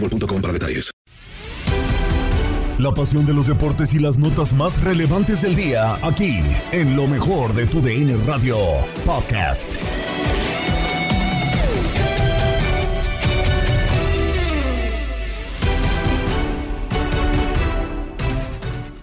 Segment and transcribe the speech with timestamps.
[0.00, 0.90] boostmobile.com para detalles.
[2.78, 6.40] La pasión de los deportes y las notas más relevantes del día, aquí,
[6.72, 8.58] en lo mejor de tu DN Radio
[9.06, 9.76] Podcast.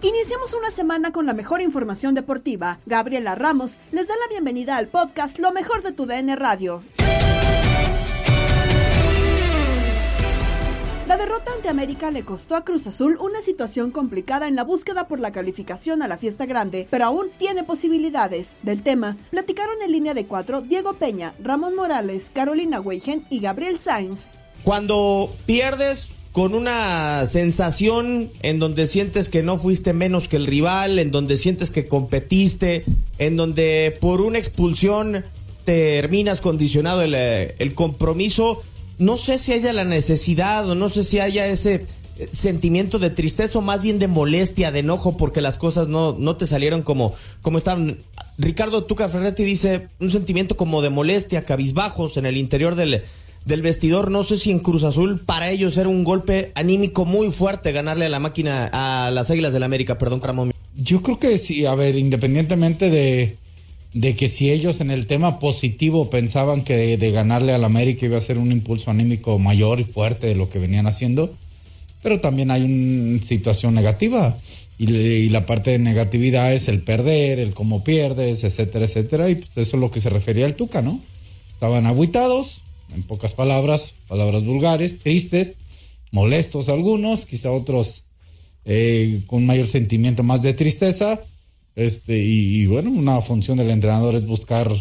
[0.03, 2.80] Iniciamos una semana con la mejor información deportiva.
[2.86, 6.84] Gabriela Ramos les da la bienvenida al podcast Lo mejor de tu DN Radio.
[11.08, 15.09] La derrota ante América le costó a Cruz Azul una situación complicada en la búsqueda
[15.09, 18.56] por la calificación a la fiesta grande, pero aún tiene posibilidades.
[18.64, 23.80] Del tema, platicaron en línea de cuatro Diego Peña, Ramón Morales, Carolina Weigen y Gabriel
[23.80, 24.30] Sainz.
[24.64, 31.00] Cuando pierdes con una sensación en donde sientes que no fuiste menos que el rival,
[31.00, 32.85] en donde sientes que competiste,
[33.18, 35.25] en donde por una expulsión
[35.66, 38.64] terminas condicionado el, eh, el compromiso,
[38.98, 41.86] no sé si haya la necesidad o no sé si haya ese
[42.18, 46.16] eh, sentimiento de tristeza o más bien de molestia, de enojo porque las cosas no,
[46.18, 48.00] no te salieron como, como estaban.
[48.38, 53.03] Ricardo Tuca Ferretti dice un sentimiento como de molestia, cabizbajos en el interior del,
[53.46, 54.12] del vestidor.
[54.12, 58.06] No sé si en Cruz Azul para ellos era un golpe anímico muy fuerte ganarle
[58.06, 60.53] a la máquina, a las Águilas del América, perdón, Caramón.
[60.76, 63.38] Yo creo que sí, a ver, independientemente de,
[63.94, 68.06] de que si ellos en el tema positivo pensaban que de, de ganarle al América
[68.06, 71.36] iba a ser un impulso anímico mayor y fuerte de lo que venían haciendo,
[72.02, 74.38] pero también hay una situación negativa.
[74.78, 79.30] Y, la parte de negatividad es el perder, el cómo pierdes, etcétera, etcétera.
[79.30, 81.00] Y pues eso es lo que se refería al Tuca, ¿no?
[81.52, 82.62] Estaban aguitados,
[82.94, 85.56] en pocas palabras, palabras vulgares, tristes,
[86.12, 88.03] molestos algunos, quizá otros
[88.66, 91.22] eh, con mayor sentimiento más de tristeza.
[91.75, 94.72] Este, y, y bueno, una función del entrenador es buscar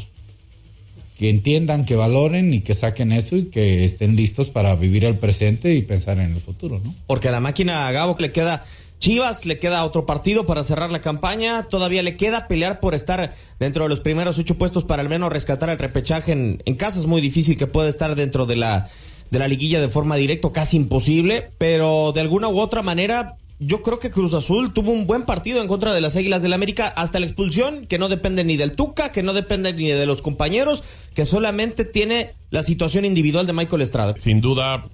[1.19, 5.17] que entiendan, que valoren y que saquen eso y que estén listos para vivir el
[5.17, 6.95] presente y pensar en el futuro, ¿no?
[7.07, 8.65] Porque a la máquina a Gabo le queda
[8.99, 13.35] Chivas, le queda otro partido para cerrar la campaña, todavía le queda pelear por estar
[13.59, 17.01] dentro de los primeros ocho puestos para al menos rescatar el repechaje en, en casa.
[17.01, 18.89] Es muy difícil que pueda estar dentro de la,
[19.31, 23.37] de la liguilla de forma directa, casi imposible, pero de alguna u otra manera
[23.67, 26.53] yo creo que Cruz Azul tuvo un buen partido en contra de las Águilas del
[26.53, 30.07] América hasta la expulsión, que no depende ni del Tuca, que no depende ni de
[30.07, 30.83] los compañeros,
[31.15, 34.15] que solamente tiene la situación individual de Michael Estrada.
[34.19, 34.87] Sin duda,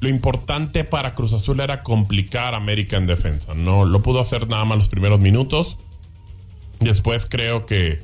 [0.00, 3.54] lo importante para Cruz Azul era complicar América en defensa.
[3.54, 5.76] No lo pudo hacer nada más los primeros minutos.
[6.80, 8.02] Después creo que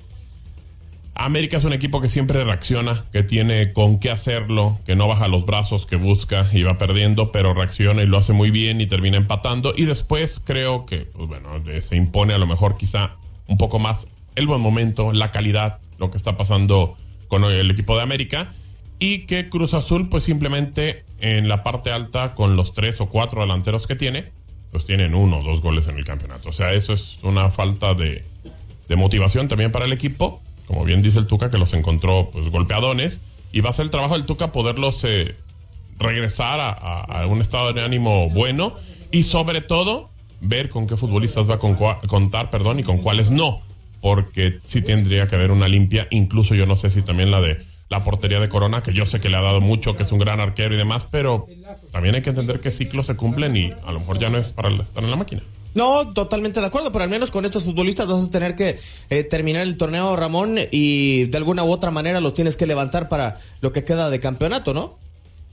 [1.19, 5.27] América es un equipo que siempre reacciona, que tiene con qué hacerlo, que no baja
[5.27, 8.87] los brazos, que busca y va perdiendo, pero reacciona y lo hace muy bien y
[8.87, 9.75] termina empatando.
[9.77, 11.51] Y después creo que, pues bueno,
[11.81, 13.17] se impone a lo mejor quizá
[13.49, 14.07] un poco más
[14.37, 18.53] el buen momento, la calidad, lo que está pasando con el equipo de América.
[19.01, 23.41] Y que Cruz Azul pues simplemente en la parte alta con los tres o cuatro
[23.41, 24.31] delanteros que tiene,
[24.71, 26.51] pues tienen uno o dos goles en el campeonato.
[26.51, 28.25] O sea, eso es una falta de,
[28.89, 30.41] de motivación también para el equipo.
[30.69, 33.21] Como bien dice el Tuca, que los encontró pues golpeadones.
[33.53, 35.35] Y va a ser el trabajo del Tuca poderlos eh,
[35.99, 38.75] regresar a, un estado de ánimo bueno.
[39.11, 40.11] Y sobre todo,
[40.43, 43.63] ver con qué futbolistas va a con- contar perdón, y con cuáles no.
[44.03, 46.07] Porque sí tendría que haber una limpia.
[46.11, 49.19] Incluso yo no sé si también la de la portería de Corona, que yo sé
[49.19, 51.47] que le ha dado mucho, que es un gran arquero y demás, pero
[51.91, 54.53] también hay que entender que ciclos se cumplen y a lo mejor ya no es
[54.53, 55.41] para estar en la máquina.
[55.75, 58.79] No, totalmente de acuerdo, pero al menos con estos futbolistas vas a tener que
[59.11, 63.09] eh, terminar el torneo, Ramón, y de alguna u otra manera los tienes que levantar
[63.09, 64.97] para lo que queda de campeonato, ¿no?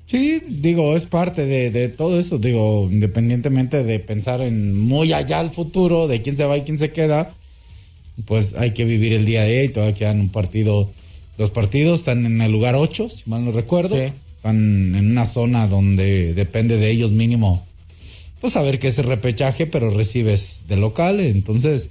[0.08, 5.40] Sí, digo, es parte de, de todo eso, digo, independientemente de pensar en muy allá
[5.40, 7.34] al futuro, de quién se va y quién se queda,
[8.26, 10.92] pues hay que vivir el día de hoy, todavía quedan un partido,
[11.38, 15.68] dos partidos, están en el lugar 8, si mal no recuerdo, están en una zona
[15.68, 17.66] donde depende de ellos mínimo,
[18.46, 21.90] pues saber que es el repechaje, pero recibes de local, entonces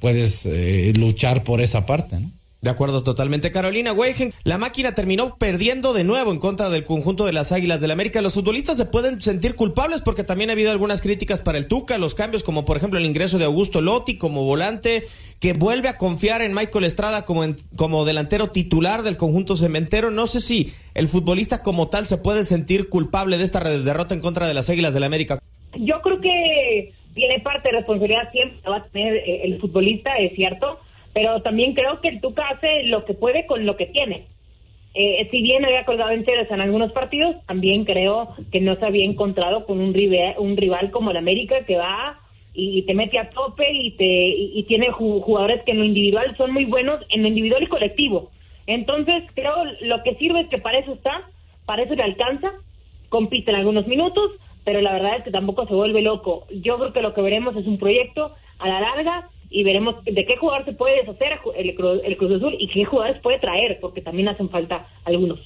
[0.00, 2.30] puedes eh, luchar por esa parte, ¿no?
[2.60, 3.50] De acuerdo, totalmente.
[3.50, 7.80] Carolina Weigen, la máquina terminó perdiendo de nuevo en contra del conjunto de las Águilas
[7.80, 8.22] del la América.
[8.22, 11.98] Los futbolistas se pueden sentir culpables porque también ha habido algunas críticas para el Tuca,
[11.98, 15.04] los cambios como por ejemplo el ingreso de Augusto Lotti como volante,
[15.40, 20.12] que vuelve a confiar en Michael Estrada como, en- como delantero titular del conjunto cementero.
[20.12, 24.20] No sé si el futbolista como tal se puede sentir culpable de esta derrota en
[24.20, 25.42] contra de las Águilas del la América.
[25.76, 30.34] Yo creo que tiene parte de responsabilidad siempre va a tener eh, el futbolista, es
[30.34, 30.80] cierto,
[31.12, 34.26] pero también creo que el Tuca hace lo que puede con lo que tiene.
[34.94, 39.06] Eh, si bien había colgado enteros en algunos partidos, también creo que no se había
[39.06, 42.18] encontrado con un rival, un rival como el América que va
[42.54, 45.84] y, te mete a tope y te y, y tiene ju- jugadores que en lo
[45.86, 48.30] individual son muy buenos en lo individual y colectivo.
[48.66, 51.22] Entonces creo lo que sirve es que para eso está,
[51.64, 52.52] para eso le alcanza,
[53.08, 54.32] compite en algunos minutos,
[54.64, 56.46] pero la verdad es que tampoco se vuelve loco.
[56.62, 60.24] Yo creo que lo que veremos es un proyecto a la larga y veremos de
[60.24, 63.78] qué jugador se puede deshacer el, Cru- el Cruz Azul y qué jugadores puede traer,
[63.80, 65.40] porque también hacen falta algunos.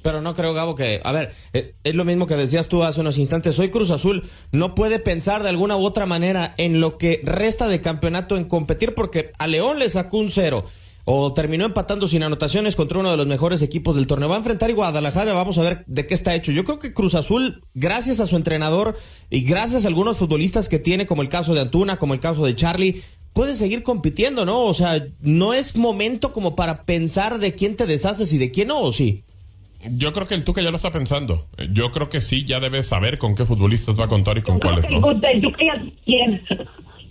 [0.00, 3.00] Pero no creo, Gabo, que, a ver, eh, es lo mismo que decías tú hace
[3.00, 3.56] unos instantes.
[3.56, 4.22] Soy Cruz Azul,
[4.52, 8.44] no puede pensar de alguna u otra manera en lo que resta de campeonato en
[8.44, 10.64] competir porque a León le sacó un cero
[11.10, 14.28] o terminó empatando sin anotaciones contra uno de los mejores equipos del torneo.
[14.28, 16.52] Va a enfrentar a Guadalajara, vamos a ver de qué está hecho.
[16.52, 18.94] Yo creo que Cruz Azul, gracias a su entrenador
[19.30, 22.44] y gracias a algunos futbolistas que tiene, como el caso de Antuna, como el caso
[22.44, 23.00] de Charlie,
[23.32, 24.64] puede seguir compitiendo, ¿no?
[24.64, 28.68] O sea, no es momento como para pensar de quién te deshaces y de quién
[28.68, 29.24] no, ¿o sí?
[29.92, 31.46] Yo creo que el Tuca ya lo está pensando.
[31.72, 34.58] Yo creo que sí, ya debe saber con qué futbolistas va a contar y con
[34.58, 35.10] cuáles no.
[35.10, 36.44] el Tuca ya tiene.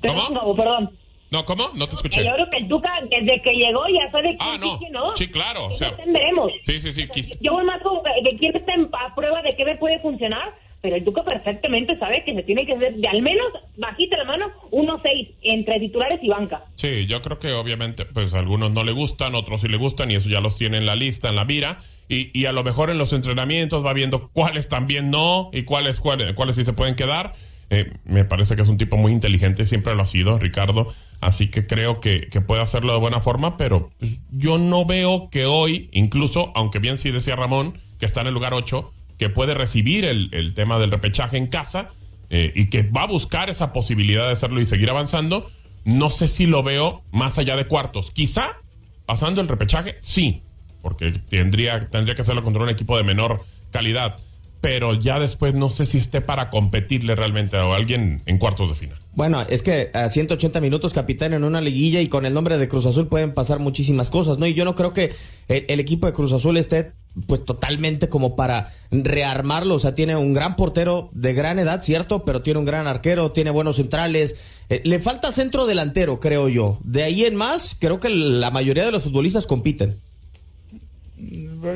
[0.02, 0.92] Perdón.
[1.32, 1.70] No, ¿cómo?
[1.76, 2.24] No te escuché.
[2.24, 5.14] Yo creo que el Tuca, desde que llegó, ya sabe quién sí, quién no.
[5.16, 5.66] Sí, claro.
[5.68, 6.52] O sea, veremos.
[6.66, 7.08] sí, sí, sí.
[7.08, 10.00] quis- Yo voy más como que quién está en- a prueba de qué me puede
[10.00, 13.48] funcionar, pero el Tuca perfectamente sabe que se tiene que hacer de al menos,
[13.78, 16.64] bajita la mano, 1-6 entre titulares y banca.
[16.76, 20.12] Sí, yo creo que obviamente, pues a algunos no le gustan, otros sí le gustan
[20.12, 21.80] y eso ya los tiene en la lista, en la mira.
[22.10, 26.00] Y, y a lo mejor en los entrenamientos va viendo cuáles también no y cuáles,
[26.00, 27.34] cuáles, cuáles sí se pueden quedar.
[27.70, 30.94] Eh, me parece que es un tipo muy inteligente, siempre lo ha sido, Ricardo.
[31.20, 35.30] Así que creo que, que puede hacerlo de buena forma, pero pues, yo no veo
[35.30, 39.30] que hoy, incluso, aunque bien sí decía Ramón, que está en el lugar 8, que
[39.30, 41.90] puede recibir el, el tema del repechaje en casa
[42.30, 45.50] eh, y que va a buscar esa posibilidad de hacerlo y seguir avanzando.
[45.86, 48.12] No sé si lo veo más allá de cuartos.
[48.12, 48.58] Quizá
[49.06, 50.44] pasando el repechaje, sí,
[50.82, 54.18] porque tendría, tendría que hacerlo contra un equipo de menor calidad.
[54.62, 58.76] Pero ya después no sé si esté para competirle realmente a alguien en cuartos de
[58.76, 59.00] final.
[59.18, 62.68] Bueno, es que a 180 minutos capitán en una liguilla y con el nombre de
[62.68, 64.46] Cruz Azul pueden pasar muchísimas cosas, ¿no?
[64.46, 65.12] Y yo no creo que
[65.48, 66.92] el, equipo de Cruz Azul esté
[67.26, 72.26] pues totalmente como para rearmarlo, o sea, tiene un gran portero de gran edad, cierto,
[72.26, 74.36] pero tiene un gran arquero, tiene buenos centrales,
[74.70, 76.78] Eh, le falta centro delantero, creo yo.
[76.84, 79.96] De ahí en más, creo que la mayoría de los futbolistas compiten.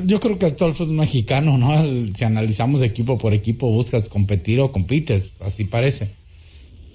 [0.06, 1.72] Yo creo que todo el fútbol mexicano, ¿no?
[2.16, 6.10] Si analizamos equipo por equipo, buscas competir o compites, así parece.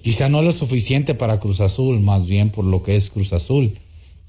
[0.03, 3.77] Quizá no lo suficiente para Cruz Azul, más bien por lo que es Cruz Azul.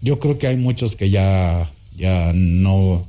[0.00, 3.06] Yo creo que hay muchos que ya, ya no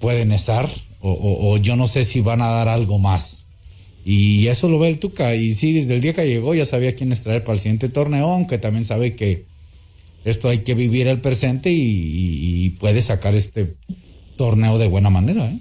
[0.00, 3.44] pueden estar, o, o- yo no sé si van a dar algo más.
[4.04, 5.34] Y eso lo ve el Tuca.
[5.34, 8.30] Y sí, desde el día que llegó ya sabía quién traer para el siguiente torneo,
[8.30, 9.44] aunque también sabe que
[10.24, 13.74] esto hay que vivir el presente y puede sacar este
[14.36, 15.44] torneo de buena manera.
[15.44, 15.58] ¿eh?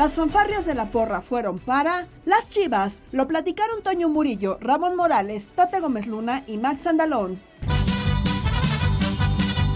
[0.00, 3.02] Las fanfarrias de la porra fueron para las Chivas.
[3.12, 7.38] Lo platicaron Toño Murillo, Ramón Morales, Tate Gómez Luna y Max Andalón.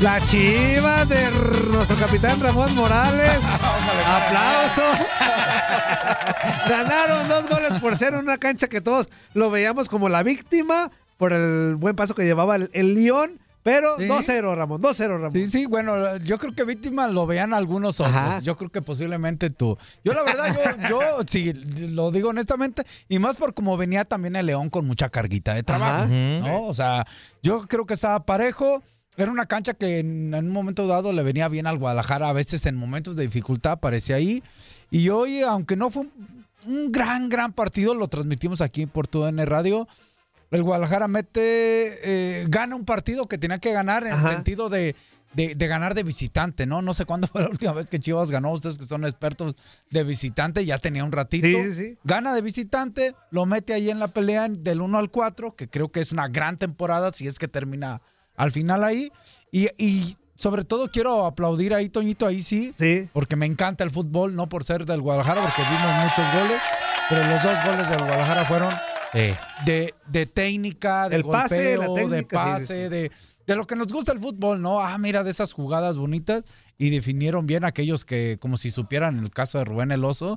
[0.00, 1.30] La chiva de
[1.70, 3.38] nuestro capitán Ramón Morales.
[4.06, 4.82] Aplauso.
[6.68, 10.90] Ganaron dos goles por cero en una cancha que todos lo veíamos como la víctima
[11.16, 13.40] por el buen paso que llevaba el, el León.
[13.64, 14.04] Pero Sí.
[14.04, 14.82] 2-0, Ramón.
[14.82, 15.32] 2-0, Ramón.
[15.32, 18.14] Sí, sí, bueno, yo creo que víctimas lo vean algunos otros.
[18.14, 18.40] Ajá.
[18.40, 19.76] Yo creo que posiblemente tú.
[20.04, 24.36] Yo la verdad, yo, yo sí, lo digo honestamente, y más por como venía también
[24.36, 26.06] el León con mucha carguita de trabajo.
[26.12, 26.66] ¿no?
[26.66, 27.06] O sea,
[27.42, 28.82] yo creo que estaba parejo.
[29.16, 32.32] Era una cancha que en, en un momento dado le venía bien al Guadalajara, a
[32.34, 34.42] veces en momentos de dificultad aparecía ahí.
[34.90, 39.24] Y hoy, aunque no fue un, un gran, gran partido, lo transmitimos aquí por tu
[39.24, 39.88] N Radio.
[40.50, 41.98] El Guadalajara mete,
[42.42, 44.28] eh, gana un partido que tenía que ganar en Ajá.
[44.30, 44.94] el sentido de,
[45.32, 46.80] de- de ganar de visitante, ¿no?
[46.80, 49.56] No sé cuándo fue la última vez que Chivas ganó, ustedes que son expertos
[49.90, 51.46] de visitante, ya tenía un ratito.
[51.46, 51.98] Sí, sí, sí.
[52.04, 55.90] Gana de visitante, lo mete ahí en la pelea del 1 al 4, que creo
[55.90, 58.00] que es una gran temporada si es que termina
[58.36, 59.10] al final ahí.
[59.50, 63.08] Y, y sobre todo quiero aplaudir ahí, Toñito, ahí sí, Sí.
[63.12, 66.60] porque me encanta el fútbol, no por ser del Guadalajara, porque vimos muchos goles,
[67.08, 68.72] pero los dos goles del Guadalajara fueron
[69.14, 73.10] de, de técnica, de El pase, la golpeo, de técnica, sí, sí, pase, de
[73.46, 74.80] de lo que nos gusta el fútbol, ¿no?
[74.80, 76.46] Ah, mira, de esas jugadas bonitas
[76.78, 80.36] y definieron bien aquellos que, como si supieran el caso de Rubén El Oso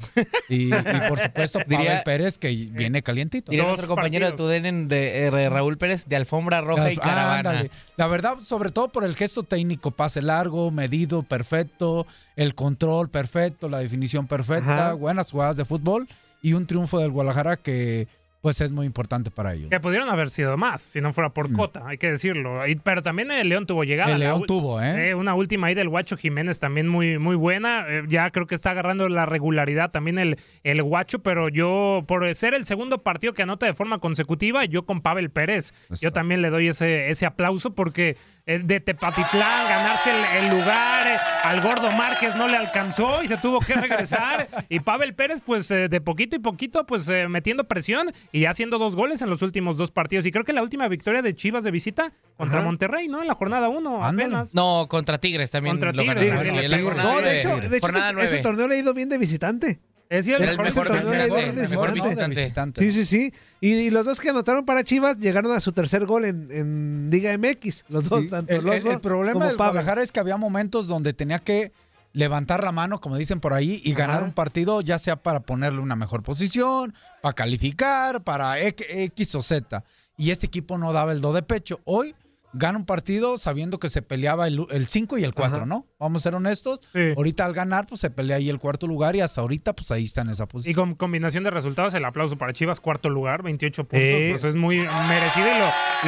[0.49, 3.49] y, y, por supuesto Pavel Diría- Pérez que viene calientito.
[3.49, 7.37] Diría nuestro compañero de Tudenen, de eh, Raúl Pérez, de alfombra roja y Ah, caravana.
[7.51, 7.71] ándale.
[7.95, 12.05] La verdad, sobre todo por el gesto técnico, pase largo, medido, perfecto,
[12.35, 14.93] el control perfecto, la definición perfecta, Ajá.
[14.95, 16.09] buenas jugadas de fútbol
[16.41, 18.09] y un triunfo del Guadalajara que
[18.41, 19.69] pues es muy importante para ellos.
[19.69, 22.65] Que pudieron haber sido más, si no fuera por Cota, hay que decirlo.
[22.67, 24.13] Y- pero también el León tuvo llegada.
[24.13, 25.13] El León tuvo, ¿eh?
[25.15, 27.85] una última ahí del Guacho Jiménez también muy, muy buena.
[27.87, 32.33] Eh, ya creo que está agarrando la regularidad también el, el Guacho, pero yo, por
[32.35, 36.41] ser el segundo partido que anota de forma consecutiva, yo con Pavel Pérez, yo también
[36.41, 38.15] le doy ese, ese aplauso porque eh,
[38.47, 43.35] de Tepatitlán, ganarse el, el lugar, eh, al Gordo Márquez no le alcanzó y se
[43.37, 44.47] tuvo que regresar.
[44.69, 48.51] y Pavel Pérez, pues eh, de poquito y poquito, pues eh, metiendo presión y ya
[48.51, 50.25] haciendo dos goles en los últimos dos partidos.
[50.25, 53.21] Y creo que la última victoria de Chivas de visita contra Monterrey, ¿no?
[53.21, 54.55] En la jornada uno apenas.
[54.55, 56.43] No, contra Tigres también Contra lo Tigres, ganaron.
[56.43, 56.95] Tigres, Sí, en la Tigres.
[56.95, 59.79] jornada No, de hecho, de hecho Jornada ese torneo le ha ido bien de visitante.
[60.09, 62.41] Es cierto, el mejor visitante, mejor visitante.
[62.41, 62.81] visitante.
[62.81, 63.33] Sí, sí, sí.
[63.59, 67.09] Y, y los dos que anotaron para Chivas llegaron a su tercer gol en, en
[67.11, 67.83] Liga MX.
[67.89, 69.57] Los dos, Sí, tanto el, el- problema del.
[69.57, 71.71] Guadalajara es que había momentos donde tenía que
[72.13, 75.81] levantar la mano, como dicen por ahí, y ganar un partido, ya sea para ponerle
[75.81, 79.83] una mejor posición, para calificar, para X, X o Z.
[80.17, 81.79] Y este equipo no daba el do de pecho.
[81.83, 82.15] Hoy
[82.53, 85.85] gana un partido sabiendo que se peleaba el 5 y el 4, ¿no?
[85.99, 86.79] Vamos a ser honestos.
[87.15, 90.05] Ahorita al ganar, pues se pelea ahí el cuarto lugar y hasta ahorita, pues ahí
[90.05, 90.71] está en esa posición.
[90.71, 93.99] Y con combinación de resultados, el aplauso para Chivas, cuarto lugar, 28 puntos.
[94.01, 94.29] Eh.
[94.31, 94.77] Pues es muy
[95.07, 95.59] merecido y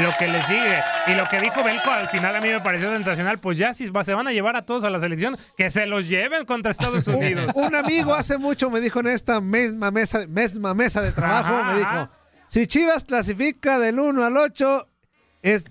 [0.02, 0.80] lo, lo que le sigue.
[1.08, 3.40] Y lo que dijo Belco al final a mí me pareció sensacional.
[3.40, 5.86] Pues ya si va- se van a llevar a todos a la selección, que se
[5.86, 7.52] los lleven contra Estados Unidos.
[7.56, 11.74] Un amigo hace mucho me dijo en esta misma mesa, misma mesa de trabajo, Ajá,
[11.74, 12.10] me dijo,
[12.48, 14.88] si Chivas clasifica del 1 al 8,
[15.44, 15.66] es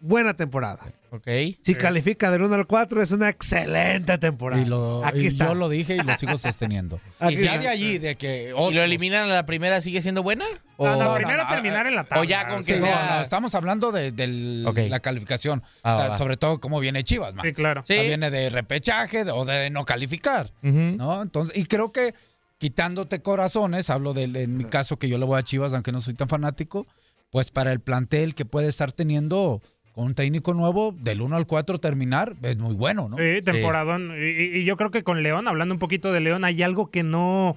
[0.00, 0.92] buena temporada.
[1.12, 1.26] Ok.
[1.62, 4.62] Si califica del 1 al 4, es una excelente temporada.
[4.62, 5.48] Y, lo- Aquí y está.
[5.48, 7.00] yo lo dije y lo sigo sosteniendo.
[7.18, 10.22] Aquí y ya de allí, de que ¿Y lo eliminan a la primera sigue siendo
[10.22, 10.44] buena?
[10.78, 12.20] No, no, O- primero terminar en la tabla.
[12.22, 13.16] O ya con que Sí, no, sea...
[13.16, 15.62] no, estamos hablando de, del- la calificación.
[15.82, 16.16] Ah, O sea, va.
[16.18, 17.48] sobre todo cómo viene Chivas, Max.
[17.48, 17.82] Sí, claro.
[17.86, 17.94] Sí.
[17.94, 20.52] viene de repechaje de- o de no calificar.
[20.62, 21.22] ¿no?
[21.22, 22.14] Entonces, y creo que
[22.58, 26.00] quitándote corazones, hablo de, en mi caso que yo le voy a Chivas, aunque no
[26.00, 26.86] soy tan fanático,
[27.30, 31.46] pues para el plantel que puede estar teniendo con un técnico nuevo, del 1 al
[31.46, 33.16] 4 terminar, es muy bueno, ¿no?
[33.18, 34.12] Sí, temporadón.
[34.16, 36.90] Y, y- y yo creo que con León, hablando un poquito de León, hay algo
[36.90, 37.56] que no.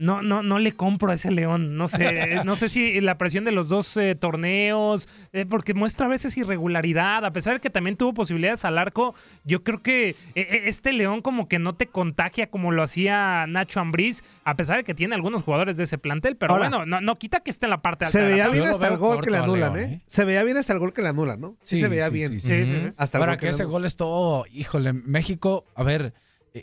[0.00, 1.76] No, no, no le compro a ese León.
[1.76, 6.06] No sé, no sé si la presión de los dos eh, torneos, eh, porque muestra
[6.06, 9.14] a veces irregularidad, a pesar de que también tuvo posibilidades al arco.
[9.44, 13.78] Yo creo que eh, este León como que no te contagia como lo hacía Nacho
[13.78, 16.38] Ambriz, a pesar de que tiene algunos jugadores de ese plantel.
[16.38, 18.18] Pero Ahora, bueno, no, no quita que esté en la parte alta.
[18.18, 19.94] Se veía bien hasta el gol que le anulan, León, ¿eh?
[19.96, 20.02] ¿eh?
[20.06, 21.58] Se veía bien hasta el gol que le anulan, ¿no?
[21.60, 22.40] Sí, se veía sí, bien.
[22.40, 22.92] sí, Sí, sí, sí.
[22.96, 26.14] Hasta gol que le ese gol es todo, híjole, México, a ver,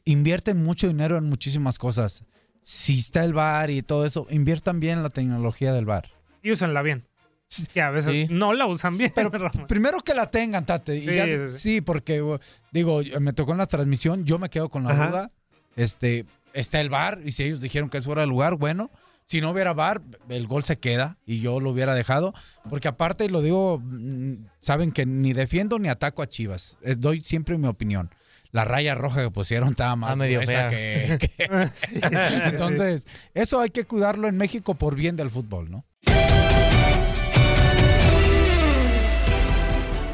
[0.06, 2.24] invierten mucho dinero en muchísimas cosas.
[2.70, 6.10] Si está el bar y todo eso, inviertan bien en la tecnología del bar.
[6.44, 7.06] Y úsenla bien.
[7.74, 8.28] Que a veces Sí.
[8.30, 9.14] no la usan bien.
[9.16, 9.32] Pero
[9.70, 10.98] primero que la tengan, Tate.
[10.98, 11.82] y Sí, ya- sí, sí, sí.
[11.82, 12.40] porque uh,
[12.74, 15.08] digo, me tocó en la transmisión, yo me quedo con la Ajá.
[15.08, 15.30] duda.
[15.78, 18.92] Este, está el bar, y si ellos dijeron que es fuera de lugar, bueno.
[19.24, 22.34] Si no hubiera bar, el gol se queda y yo lo hubiera dejado.
[22.70, 26.78] Porque aparte, lo digo, mm, saben que ni defiendo ni ataco a Chivas.
[26.82, 28.10] Es- doy siempre mi opinión.
[28.52, 30.70] La raya roja que pusieron estaba más Ah, medio fea.
[30.70, 35.70] que- que, Sí, sí, entonces, eso hay que cuidarlo en México por bien del fútbol,
[35.70, 35.84] ¿no?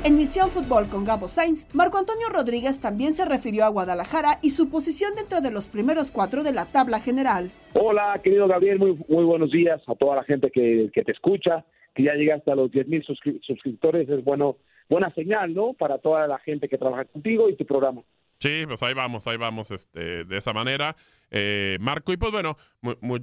[0.06, 4.50] En Misión Fútbol con Gabo Sainz, Marco Antonio Rodríguez también se refirió a Guadalajara y
[4.50, 7.52] su posición dentro de los primeros cuatro de la tabla general.
[7.74, 11.64] Hola, querido Gabriel, muy, muy buenos días a toda la gente que, que te escucha,
[11.96, 14.58] que ya llegaste a los 10 mil suscriptores, es bueno,
[14.90, 15.72] buena señal, ¿no?
[15.74, 18.02] Para toda la gente que trabaja contigo y tu programa.
[18.44, 20.98] Sí, pues ahí vamos, ahí vamos este, de esa manera.
[21.32, 22.58] Eh, Marco, y pues bueno,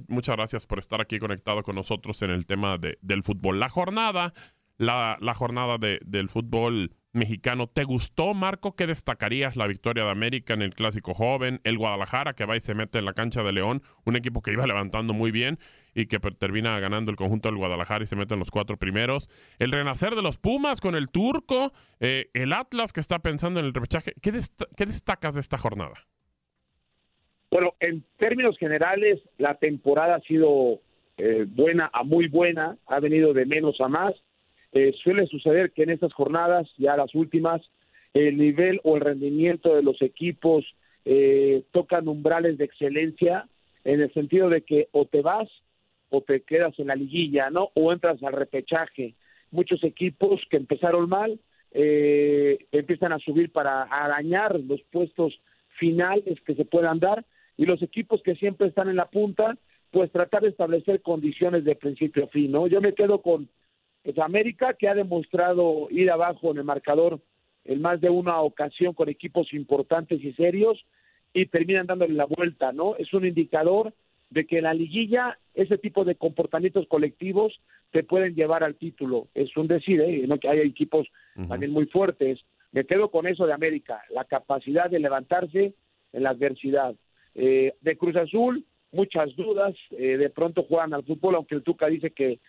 [0.07, 3.59] muchas gracias por estar aquí conectado con nosotros en el tema de, del fútbol.
[3.59, 4.33] La jornada
[4.79, 7.67] la, la jornada de, del fútbol mexicano.
[7.67, 8.75] ¿Te gustó, Marco?
[8.75, 11.59] ¿Qué destacarías la victoria de América en el clásico joven?
[11.63, 14.51] El Guadalajara, que va y se mete en la cancha de León, un equipo que
[14.51, 15.59] iba levantando muy bien
[15.93, 19.29] y que termina ganando el conjunto del Guadalajara y se mete en los cuatro primeros.
[19.59, 23.65] El renacer de los Pumas con el turco, eh, el Atlas que está pensando en
[23.65, 24.13] el repechaje.
[24.21, 24.31] ¿Qué,
[24.75, 25.95] ¿Qué, destacas de esta jornada?
[27.51, 30.79] Bueno, en términos generales, la temporada ha sido
[31.17, 34.13] eh, buena a muy buena, ha venido de menos a más
[34.73, 37.61] eh, suele suceder que en estas jornadas, ya las últimas,
[38.13, 40.65] el nivel o el rendimiento de los equipos
[41.05, 43.47] eh, tocan umbrales de excelencia
[43.83, 45.49] en el sentido de que o te vas
[46.09, 47.71] o te quedas en la liguilla, ¿no?
[47.73, 49.15] O entras al repechaje.
[49.49, 51.39] Muchos equipos que empezaron mal
[51.71, 55.39] eh, empiezan a subir para arañar los puestos
[55.79, 57.25] finales que se puedan dar
[57.57, 59.57] y los equipos que siempre están en la punta,
[59.89, 62.67] pues tratar de establecer condiciones de principio a fin, ¿no?
[62.67, 63.49] Yo me quedo con
[64.03, 67.19] pues América que ha demostrado ir abajo en el marcador
[67.65, 70.83] en más de una ocasión con equipos importantes y serios
[71.33, 72.95] y terminan dándole la vuelta, ¿no?
[72.97, 73.93] Es un indicador
[74.29, 79.27] de que en la liguilla ese tipo de comportamientos colectivos te pueden llevar al título.
[79.35, 80.25] Es un decir, ¿eh?
[80.27, 80.39] ¿no?
[80.39, 81.07] que hay equipos
[81.47, 82.39] también muy fuertes.
[82.71, 85.73] Me quedo con eso de América, la capacidad de levantarse
[86.13, 86.95] en la adversidad.
[87.35, 91.87] Eh, de Cruz Azul, muchas dudas, eh, de pronto juegan al fútbol, aunque el Tuca
[91.87, 92.39] dice que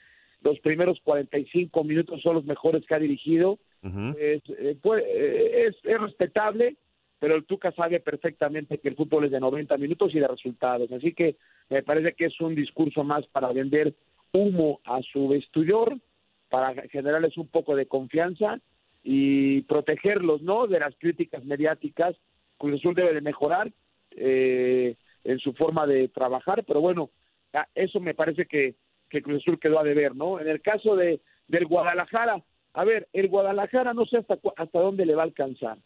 [0.45, 3.59] los primeros 45 minutos son los mejores que ha dirigido.
[3.85, 6.77] Eh, es, es, respetable,
[7.19, 10.91] pero el Tuca sabe perfectamente que el fútbol es de 90 minutos y de resultados.
[10.93, 11.37] Así que
[11.69, 13.95] me parece que es un discurso más para vender
[14.33, 15.99] humo a su vestidor,
[16.49, 18.61] para generarles un poco de confianza
[19.03, 20.67] y protegerlos, ¿no?
[20.67, 22.17] De las críticas mediáticas.
[22.57, 23.73] Cruz Azul debe de mejorar
[24.13, 27.11] eh, en su forma de trabajar, pero bueno,
[27.75, 28.75] eso me parece que
[29.13, 30.41] que Cruz Azul quedó a deber, ¿no?
[30.41, 35.05] En el caso de del Guadalajara, a ver, el Guadalajara no sé hasta, hasta dónde
[35.05, 35.77] le va a alcanzar,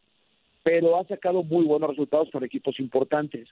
[0.63, 3.49] pero ha sacado muy buenos resultados con equipos importantes.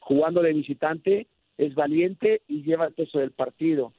[0.00, 3.94] Jugando de visitante, es valiente y lleva el peso del partido.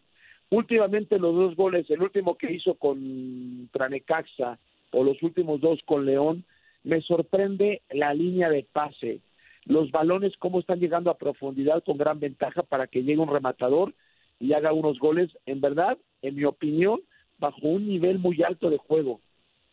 [0.52, 4.60] Últimamente los dos goles, el último que hizo con Tranecaxa
[4.92, 6.44] o los últimos dos con León,
[6.84, 9.22] me sorprende la línea de pase.
[9.66, 13.96] Los balones, cómo están llegando a profundidad con gran ventaja para que llegue un rematador
[14.40, 17.02] y haga unos goles, en verdad, en mi opinión,
[17.38, 19.22] bajo un nivel muy alto de juego.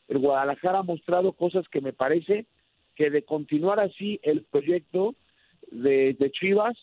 [0.09, 2.47] El Guadalajara ha mostrado cosas que me parece
[2.95, 5.15] que de continuar así el proyecto
[5.71, 6.77] de, Chivas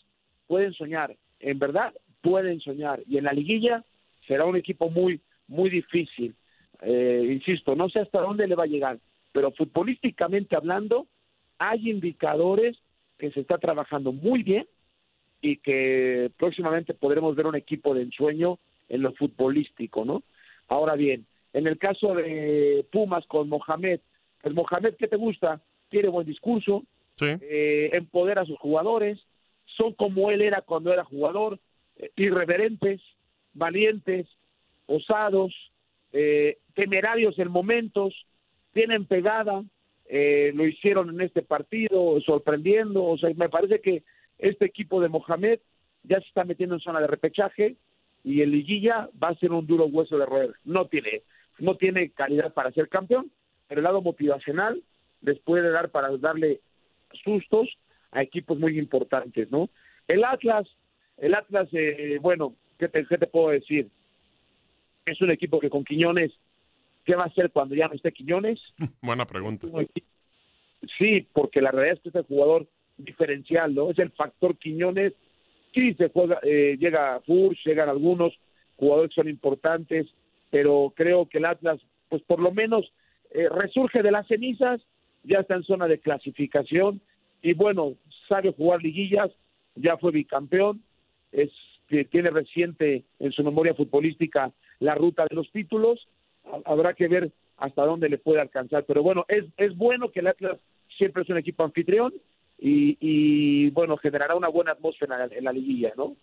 [0.48, 3.84] pueden soñar, en verdad pueden soñar y en la liguilla
[4.28, 6.36] será un equipo muy muy difícil.
[6.82, 9.00] Eh, insisto, no sé hasta dónde le va a llegar,
[9.32, 11.08] pero futbolísticamente hablando
[11.60, 12.78] hay indicadores
[13.18, 14.66] que se está trabajando muy bien
[15.42, 20.24] y que próximamente podremos ver un equipo de ensueño en lo futbolístico, ¿no?
[20.68, 24.00] Ahora bien, en el caso de Pumas con Mohamed,
[24.42, 25.62] pues Mohamed, ¿qué te gusta?
[25.90, 26.84] Tiene buen discurso,
[27.22, 29.20] eh, empodera a sus jugadores,
[29.66, 31.60] son como él era cuando era jugador,
[31.98, 33.02] eh, irreverentes,
[33.54, 34.28] valientes,
[34.86, 35.54] osados,
[36.14, 38.14] eh, temerarios en momentos,
[38.74, 39.64] tienen pegada,
[40.54, 44.02] lo hicieron en este partido, sorprendiendo, o sea, me parece que
[44.40, 45.60] este equipo de Mohamed
[46.04, 47.76] ya se está metiendo en zona de repechaje
[48.24, 50.54] y el liguilla va a ser un duro hueso de roer.
[50.64, 51.24] No tiene,
[51.60, 53.32] no tiene calidad para ser campeón,
[53.68, 54.82] pero el lado motivacional
[55.22, 56.62] les puede dar para darle
[57.24, 57.70] sustos
[58.12, 59.70] a equipos muy importantes, ¿no?
[60.08, 60.68] El Atlas,
[61.18, 63.90] el Atlas, eh, bueno, ¿qué te, ¿qué te puedo decir?
[65.06, 66.32] Es un equipo que con Quiñones,
[67.06, 68.60] ¿qué va a hacer cuando ya no esté Quiñones?
[69.02, 69.68] Buena pregunta.
[70.98, 72.68] Sí, porque la realidad es que este jugador
[73.00, 73.90] diferencial, ¿no?
[73.90, 75.14] Es el factor Quiñones.
[75.74, 78.34] Sí, se juega, eh, llega Furch, llegan algunos
[78.78, 80.08] jugadores que son importantes,
[80.50, 82.92] pero creo que el Atlas, pues por lo menos
[83.32, 84.82] eh, resurge de las cenizas,
[85.24, 87.02] ya está en zona de clasificación
[87.42, 87.94] y bueno,
[88.28, 89.30] sabe jugar liguillas,
[89.76, 90.82] ya fue bicampeón,
[91.32, 91.52] es
[91.88, 96.08] que tiene reciente en su memoria futbolística la ruta de los títulos,
[96.66, 100.28] habrá que ver hasta dónde le puede alcanzar, pero bueno, es, es bueno que el
[100.28, 100.58] Atlas
[100.98, 102.14] siempre es un equipo anfitrión
[102.62, 106.16] y, bueno, generará una buena atmósfera en la liguilla, ¿no?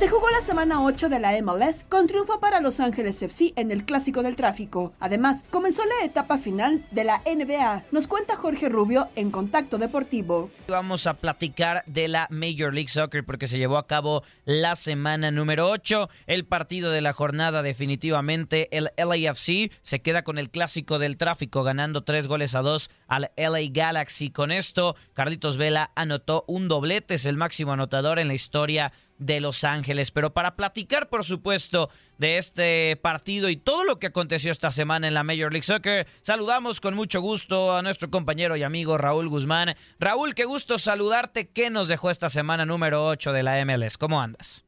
[0.00, 3.70] Se jugó la semana 8 de la MLS con triunfo para Los Ángeles FC en
[3.70, 4.94] el Clásico del Tráfico.
[4.98, 7.84] Además, comenzó la etapa final de la NBA.
[7.92, 10.50] Nos cuenta Jorge Rubio en Contacto Deportivo.
[10.68, 15.30] Vamos a platicar de la Major League Soccer porque se llevó a cabo la semana
[15.30, 16.08] número 8.
[16.26, 21.62] El partido de la jornada definitivamente, el LAFC se queda con el Clásico del Tráfico
[21.62, 24.30] ganando tres goles a dos al LA Galaxy.
[24.30, 29.40] Con esto, Carlitos Vela anotó un doblete, es el máximo anotador en la historia de
[29.40, 30.10] Los Ángeles.
[30.10, 35.06] Pero para platicar, por supuesto, de este partido y todo lo que aconteció esta semana
[35.06, 39.28] en la Major League Soccer, saludamos con mucho gusto a nuestro compañero y amigo Raúl
[39.28, 39.76] Guzmán.
[40.00, 41.48] Raúl, qué gusto saludarte.
[41.48, 43.96] ¿Qué nos dejó esta semana número 8 de la MLS?
[43.96, 44.64] ¿Cómo andas?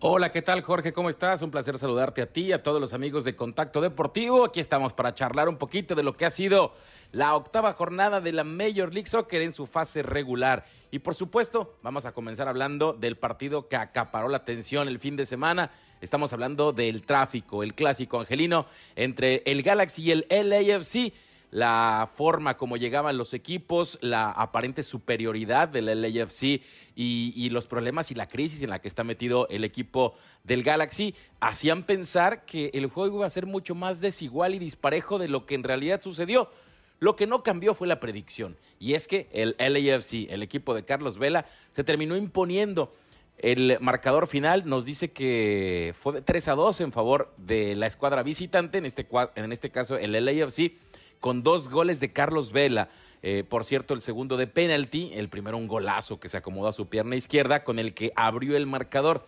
[0.00, 0.92] Hola, ¿qué tal Jorge?
[0.92, 1.42] ¿Cómo estás?
[1.42, 4.44] Un placer saludarte a ti y a todos los amigos de Contacto Deportivo.
[4.44, 6.72] Aquí estamos para charlar un poquito de lo que ha sido
[7.10, 10.64] la octava jornada de la Major League Soccer en su fase regular.
[10.92, 15.16] Y por supuesto, vamos a comenzar hablando del partido que acaparó la atención el fin
[15.16, 15.72] de semana.
[16.00, 21.12] Estamos hablando del tráfico, el clásico angelino entre el Galaxy y el LAFC
[21.50, 26.60] la forma como llegaban los equipos, la aparente superioridad del LAFC
[26.94, 31.14] y, los problemas y la crisis en la que está metido el equipo del Galaxy,
[31.40, 35.46] hacían pensar que el juego iba a ser mucho más desigual y disparejo de lo
[35.46, 36.50] que en realidad sucedió.
[37.00, 40.84] Lo que no cambió fue la predicción, y es que el LAFC, el equipo de
[40.84, 42.92] Carlos Vela, se terminó imponiendo.
[43.38, 47.86] El marcador final nos dice que fue de 3 a 2 en favor de la
[47.86, 49.06] escuadra visitante, en este,
[49.36, 50.72] en este caso el LAFC
[51.20, 52.88] con dos goles de Carlos Vela.
[53.22, 56.72] Eh, por cierto, el segundo de penalti, el primero un golazo que se acomodó a
[56.72, 59.26] su pierna izquierda con el que abrió el marcador.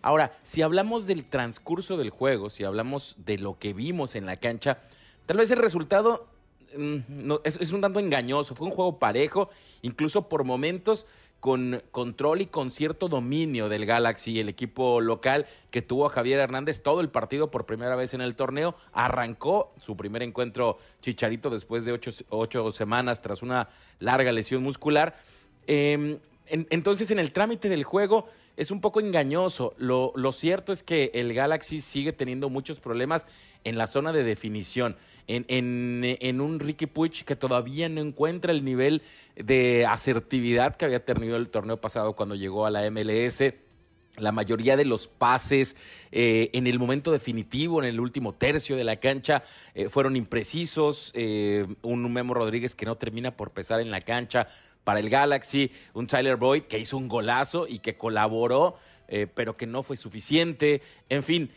[0.00, 4.36] Ahora, si hablamos del transcurso del juego, si hablamos de lo que vimos en la
[4.36, 4.78] cancha,
[5.26, 6.28] tal vez el resultado
[6.76, 8.54] mm, no, es, es un tanto engañoso.
[8.54, 9.50] Fue un juego parejo,
[9.82, 11.06] incluso por momentos
[11.46, 16.40] con control y con cierto dominio del Galaxy, el equipo local que tuvo a Javier
[16.40, 18.74] Hernández todo el partido por primera vez en el torneo.
[18.92, 23.68] Arrancó su primer encuentro Chicharito después de ocho, semanas tras una
[24.00, 25.14] larga lesión muscular.
[25.68, 28.26] Em, entonces, en el trámite del juego
[28.56, 29.74] es un poco engañoso.
[29.78, 33.26] Lo, lo cierto es que el Galaxy sigue teniendo muchos problemas
[33.64, 39.02] en la zona de definición en, un Ricky Puig que todavía no encuentra el nivel
[39.34, 43.42] de asertividad que había tenido el torneo pasado cuando llegó a la MLS
[44.18, 45.76] la mayoría de los pases
[46.12, 49.42] eh, en el momento definitivo, en el último tercio de la cancha,
[49.74, 51.10] eh, fueron imprecisos.
[51.14, 54.48] Eh, un Memo Rodríguez que no termina por pesar en la cancha
[54.84, 55.70] para el Galaxy.
[55.94, 58.76] Un Tyler Boyd que hizo un golazo y que colaboró,
[59.34, 60.82] pero que no fue suficiente.
[61.08, 61.50] En fin,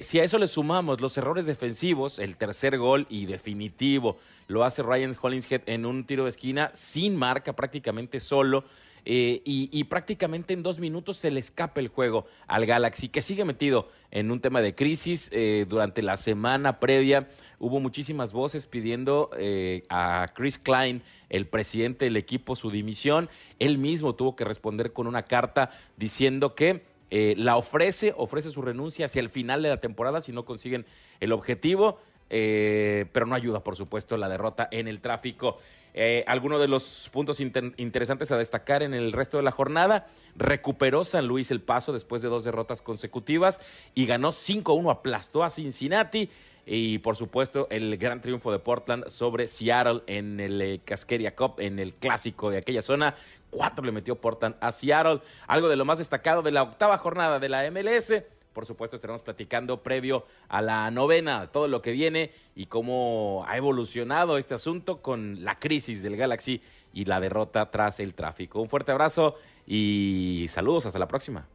[0.00, 4.18] si a eso le sumamos los errores defensivos, el tercer gol y definitivo
[4.50, 8.64] lo hace Ryan Hollingshead en un tiro de esquina sin marca, prácticamente solo.
[9.04, 13.44] Eh, y, prácticamente en dos minutos se le escapa el juego al Galaxy, que sigue
[13.44, 15.30] metido en un tema de crisis.
[15.32, 22.04] Eh, durante la semana previa hubo muchísimas voces pidiendo eh, a Chris Klein, el presidente
[22.04, 23.28] del equipo, su dimisión.
[23.58, 29.06] Él mismo tuvo que responder con una carta diciendo que la ofrece, ofrece su renuncia
[29.06, 30.86] hacia el final de la temporada si no consiguen
[31.18, 35.58] el objetivo, pero no ayuda, por supuesto, la derrota en el tráfico.
[35.94, 41.04] Eh, algunos de los puntos interesantes a destacar en el resto de la jornada, recuperó
[41.04, 43.60] San Luis el paso después de dos derrotas consecutivas
[43.94, 46.30] y ganó 5-1, aplastó a Cincinnati.
[46.66, 51.54] Y por supuesto, el gran triunfo de Portland sobre Seattle en el eh, Casqueria Cup,
[51.58, 53.14] en el clásico de aquella zona.
[53.50, 55.20] Cuatro le metió Portland a Seattle.
[55.48, 58.22] Algo de lo más destacado de la octava jornada de la MLS.
[58.52, 63.56] Por supuesto, estaremos platicando previo a la novena, todo lo que viene y cómo ha
[63.56, 66.60] evolucionado este asunto con la crisis del Galaxy
[66.92, 68.60] y la derrota tras el tráfico.
[68.60, 69.36] Un fuerte abrazo
[69.66, 70.86] y saludos.
[70.86, 71.46] Hasta la próxima.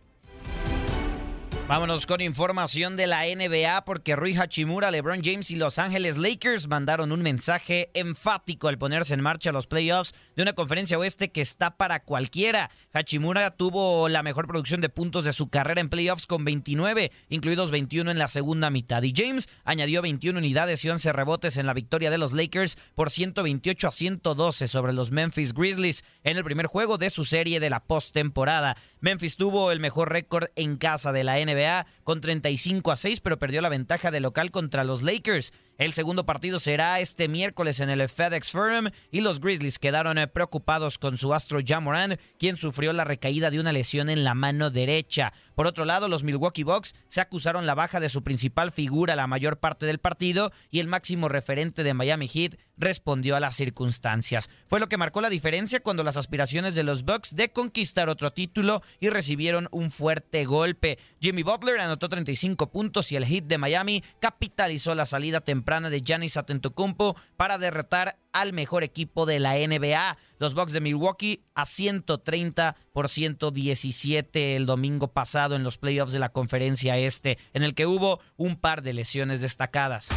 [1.68, 6.68] Vámonos con información de la NBA porque Rui Hachimura, LeBron James y Los Ángeles Lakers
[6.68, 11.42] mandaron un mensaje enfático al ponerse en marcha los playoffs de una conferencia oeste que
[11.42, 12.70] está para cualquiera.
[12.94, 17.72] Hachimura tuvo la mejor producción de puntos de su carrera en playoffs con 29, incluidos
[17.72, 19.02] 21 en la segunda mitad.
[19.02, 23.10] Y James añadió 21 unidades y 11 rebotes en la victoria de los Lakers por
[23.10, 27.72] 128 a 112 sobre los Memphis Grizzlies en el primer juego de su serie de
[27.72, 28.78] la postemporada.
[29.00, 31.55] Memphis tuvo el mejor récord en casa de la NBA
[32.04, 35.54] con 35 a 6, pero perdió la ventaja de local contra los Lakers.
[35.78, 40.26] El segundo partido será este miércoles en el FedEx Forum y los Grizzlies quedaron eh,
[40.26, 44.70] preocupados con su astro Jamoran, quien sufrió la recaída de una lesión en la mano
[44.70, 45.34] derecha.
[45.54, 49.28] Por otro lado, los Milwaukee Bucks se acusaron la baja de su principal figura la
[49.28, 54.50] mayor parte del partido y el máximo referente de Miami Heat respondió a las circunstancias.
[54.68, 58.32] Fue lo que marcó la diferencia cuando las aspiraciones de los Bucks de conquistar otro
[58.32, 61.00] título y recibieron un fuerte golpe.
[61.22, 66.02] Jimmy Butler anotó 35 puntos y el Heat de Miami capitalizó la salida temprana de
[66.02, 70.18] Giannis Antetokounmpo para derrotar al mejor equipo de la NBA.
[70.38, 76.20] Los Bucks de Milwaukee a 130 por 117 el domingo pasado en los playoffs de
[76.20, 80.10] la conferencia este, en el que hubo un par de lesiones destacadas.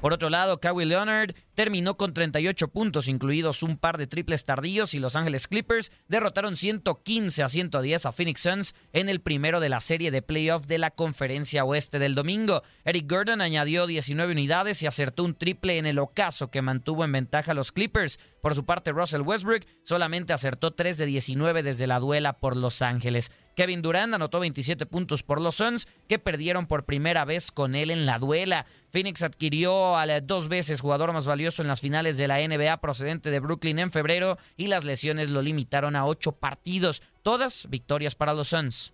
[0.00, 4.92] Por otro lado, Kawhi Leonard terminó con 38 puntos, incluidos un par de triples tardíos,
[4.92, 9.70] y Los Ángeles Clippers derrotaron 115 a 110 a Phoenix Suns en el primero de
[9.70, 12.62] la serie de playoff de la Conferencia Oeste del domingo.
[12.84, 17.12] Eric Gordon añadió 19 unidades y acertó un triple en el ocaso que mantuvo en
[17.12, 18.20] ventaja a los Clippers.
[18.42, 22.82] Por su parte, Russell Westbrook solamente acertó 3 de 19 desde la duela por Los
[22.82, 23.32] Ángeles.
[23.56, 27.90] Kevin Durant anotó 27 puntos por los Suns, que perdieron por primera vez con él
[27.90, 28.66] en la duela.
[28.92, 33.30] Phoenix adquirió al dos veces jugador más valioso en las finales de la NBA procedente
[33.30, 38.34] de Brooklyn en febrero y las lesiones lo limitaron a ocho partidos, todas victorias para
[38.34, 38.92] los Suns.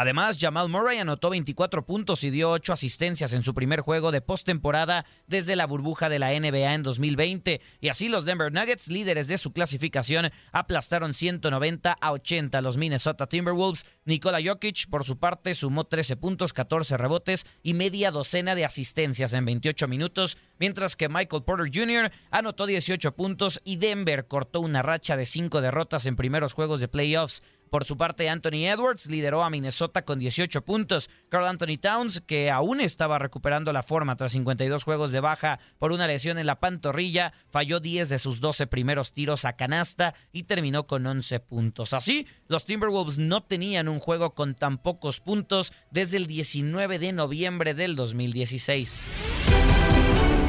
[0.00, 4.22] Además, Jamal Murray anotó 24 puntos y dio 8 asistencias en su primer juego de
[4.22, 7.60] postemporada desde la burbuja de la NBA en 2020.
[7.82, 12.78] Y así los Denver Nuggets, líderes de su clasificación, aplastaron 190 a 80 a los
[12.78, 13.84] Minnesota Timberwolves.
[14.06, 19.34] Nikola Jokic, por su parte, sumó 13 puntos, 14 rebotes y media docena de asistencias
[19.34, 22.10] en 28 minutos, mientras que Michael Porter Jr.
[22.30, 26.88] anotó 18 puntos y Denver cortó una racha de 5 derrotas en primeros juegos de
[26.88, 27.42] playoffs.
[27.70, 31.08] Por su parte, Anthony Edwards lideró a Minnesota con 18 puntos.
[31.28, 35.92] Carl Anthony Towns, que aún estaba recuperando la forma tras 52 juegos de baja por
[35.92, 40.42] una lesión en la pantorrilla, falló 10 de sus 12 primeros tiros a canasta y
[40.42, 41.94] terminó con 11 puntos.
[41.94, 47.12] Así, los Timberwolves no tenían un juego con tan pocos puntos desde el 19 de
[47.12, 49.59] noviembre del 2016.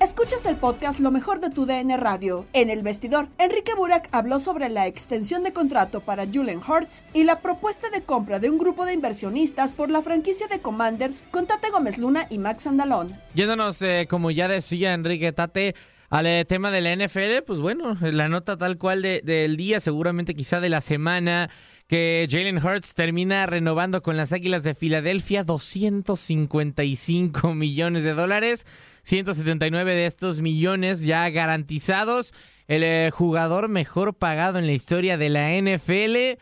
[0.00, 2.46] Escuchas el podcast Lo mejor de tu DN Radio.
[2.54, 7.24] En el vestidor, Enrique Burak habló sobre la extensión de contrato para Julian Hurts y
[7.24, 11.46] la propuesta de compra de un grupo de inversionistas por la franquicia de Commanders con
[11.46, 13.14] Tate Gómez Luna y Max Andalón.
[13.34, 15.74] Yéndonos, eh, como ya decía Enrique Tate,
[16.08, 19.80] al eh, tema de la NFL, pues bueno, la nota tal cual de- del día,
[19.80, 21.50] seguramente quizá de la semana,
[21.90, 28.64] que Jalen Hurts termina renovando con las Águilas de Filadelfia 255 millones de dólares,
[29.02, 32.32] 179 de estos millones ya garantizados,
[32.68, 36.16] el eh, jugador mejor pagado en la historia de la NFL.
[36.16, 36.38] Eh,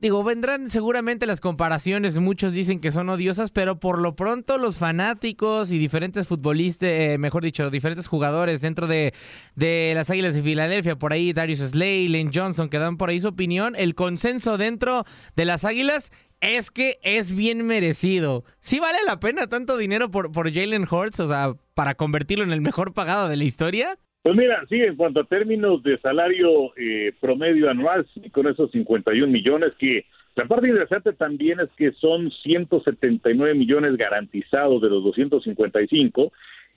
[0.00, 4.76] Digo, vendrán seguramente las comparaciones, muchos dicen que son odiosas, pero por lo pronto los
[4.76, 9.12] fanáticos y diferentes futbolistas, eh, mejor dicho, diferentes jugadores dentro de,
[9.56, 13.20] de las Águilas de Filadelfia, por ahí Darius Slay, Lane Johnson, que dan por ahí
[13.20, 18.44] su opinión, el consenso dentro de las Águilas es que es bien merecido.
[18.60, 22.52] Sí vale la pena tanto dinero por, por Jalen Hurts, o sea, para convertirlo en
[22.52, 23.98] el mejor pagado de la historia.
[24.28, 28.70] Pues mira, sí, en cuanto a términos de salario eh, promedio anual, sí, con esos
[28.72, 35.02] 51 millones, que la parte interesante también es que son 179 millones garantizados de los
[35.02, 36.30] 255,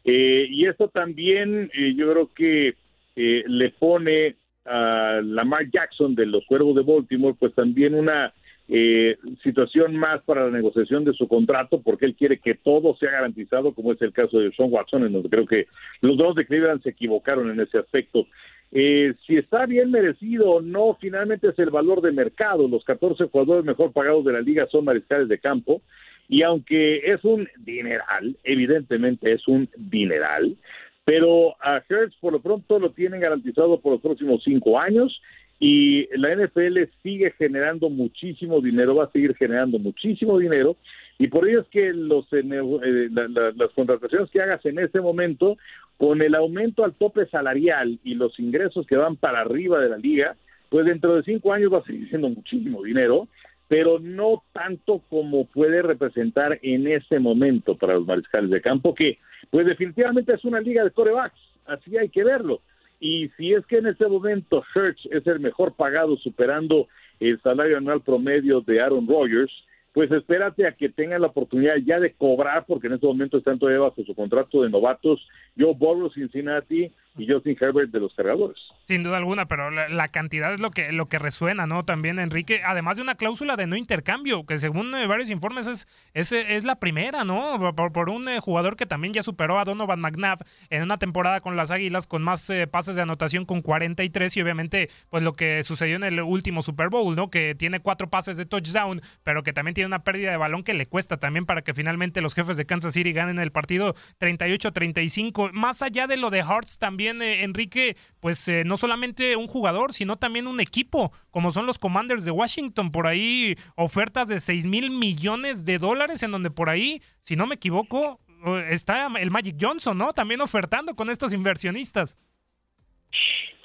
[0.06, 2.76] eh, y esto también eh, yo creo que
[3.18, 8.32] eh, le pone a Lamar Jackson de los Cuervos de Baltimore, pues también una
[8.74, 13.12] eh, situación más para la negociación de su contrato, porque él quiere que todo sea
[13.12, 15.68] garantizado, como es el caso de Sean Watson, en donde creo que
[16.00, 18.28] los dos de Cleveland se equivocaron en ese aspecto.
[18.72, 22.66] Eh, si está bien merecido o no, finalmente es el valor de mercado.
[22.70, 25.82] Los 14 jugadores mejor pagados de la liga son mariscales de campo.
[26.30, 30.56] Y aunque es un dineral, evidentemente es un dineral,
[31.04, 35.22] pero a Hertz por lo pronto lo tienen garantizado por los próximos cinco años
[35.64, 40.76] y la NFL sigue generando muchísimo dinero, va a seguir generando muchísimo dinero
[41.20, 44.80] y por ello es que los eh, eh, la- la- las contrataciones que hagas en
[44.80, 45.58] ese momento,
[45.98, 49.98] con el aumento al tope salarial y los ingresos que van para arriba de la
[49.98, 50.36] liga,
[50.70, 53.28] pues dentro de cinco años va a seguir siendo muchísimo dinero,
[53.68, 59.20] pero no tanto como puede representar en ese momento para los mariscales de campo, que
[59.52, 62.62] pues definitivamente es una liga de corebacks, así hay que verlo.
[63.02, 66.88] Y si es que en ese momento Hertz es el mejor pagado, superando
[67.20, 69.52] el salario anual promedio de Aaron Rodgers,
[69.92, 73.58] pues espérate a que tenga la oportunidad ya de cobrar, porque en este momento están
[73.58, 78.58] todavía bajo su contrato de novatos, Joe Burrow, Cincinnati y Justin Herbert de los cargadores.
[78.86, 81.84] Sin duda alguna, pero la, cantidad es lo que, lo que resuena, ¿no?
[81.84, 85.88] También, Enrique, además de una cláusula de no intercambio, que según eh, varios informes es,
[86.14, 87.74] es, es la primera, ¿no?
[87.76, 91.42] Por, por un eh, jugador que también ya superó a Donovan McNabb en una temporada
[91.42, 95.34] con las Águilas con más eh, pases de anotación con 43 y obviamente pues lo
[95.34, 97.30] que sucedió en el último Super Bowl, ¿no?
[97.30, 100.74] Que tiene cuatro pases de touchdown, pero que también tiene una pérdida de balón que
[100.74, 105.52] le cuesta también para que finalmente los jefes de Kansas City ganen el partido 38-35.
[105.52, 109.94] Más allá de lo de Hearts, también eh, Enrique, pues eh, no solamente un jugador,
[109.94, 114.66] sino también un equipo, como son los Commanders de Washington, por ahí ofertas de 6
[114.66, 119.32] mil millones de dólares, en donde por ahí, si no me equivoco, eh, está el
[119.32, 120.14] Magic Johnson, ¿no?
[120.14, 122.18] También ofertando con estos inversionistas.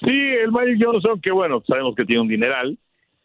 [0.01, 2.77] Sí, el Magic Johnson, que bueno, sabemos que tiene un dineral,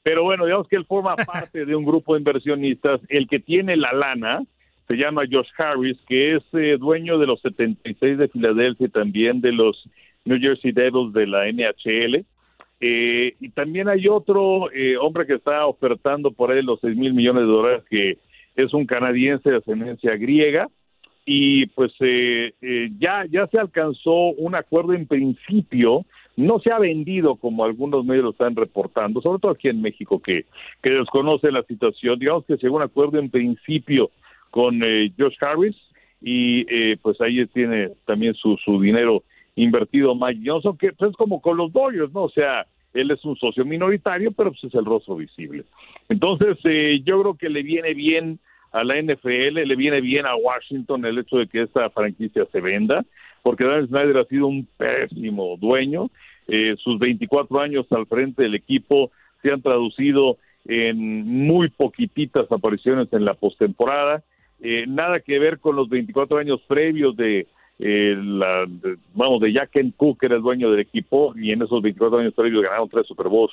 [0.03, 3.01] pero bueno, digamos que él forma parte de un grupo de inversionistas.
[3.09, 4.42] El que tiene la lana
[4.88, 9.40] se llama Josh Harris, que es eh, dueño de los 76 de Filadelfia y también
[9.40, 9.88] de los
[10.25, 12.25] New Jersey Devils de la NHL.
[12.81, 17.14] Eh, y también hay otro eh, hombre que está ofertando por ahí los 6 mil
[17.14, 18.18] millones de dólares, que
[18.57, 20.68] es un canadiense de ascendencia griega.
[21.25, 26.05] Y pues eh, eh, ya, ya se alcanzó un acuerdo en principio,
[26.37, 30.21] no se ha vendido como algunos medios lo están reportando, sobre todo aquí en México
[30.21, 30.47] que,
[30.83, 32.18] que desconoce la situación.
[32.18, 34.11] Digamos que llegó un acuerdo en principio
[34.53, 35.77] con eh, Josh Harris
[36.21, 39.25] y eh, pues ahí tiene también su, su dinero
[39.57, 42.25] invertido Mike Johnson, que pues, es como con los Dodgers, ¿no?
[42.25, 45.65] O sea, él es un socio minoritario, pero pues es el rostro visible.
[46.09, 48.38] Entonces, eh, yo creo que le viene bien
[48.73, 52.61] a la NFL, le viene bien a Washington el hecho de que esta franquicia se
[52.61, 53.05] venda,
[53.43, 56.11] porque Dan Snyder ha sido un pésimo dueño.
[56.49, 59.11] Eh, sus 24 años al frente del equipo
[59.43, 60.37] se han traducido
[60.67, 64.23] en muy poquititas apariciones en la postemporada.
[64.62, 67.48] Eh, nada que ver con los 24 años previos de,
[67.81, 71.51] eh, la, de- vamos, de Jack Kent Cook, que era el dueño del equipo, y
[71.51, 73.53] en esos 24 años previos ganaron tres Super Bowls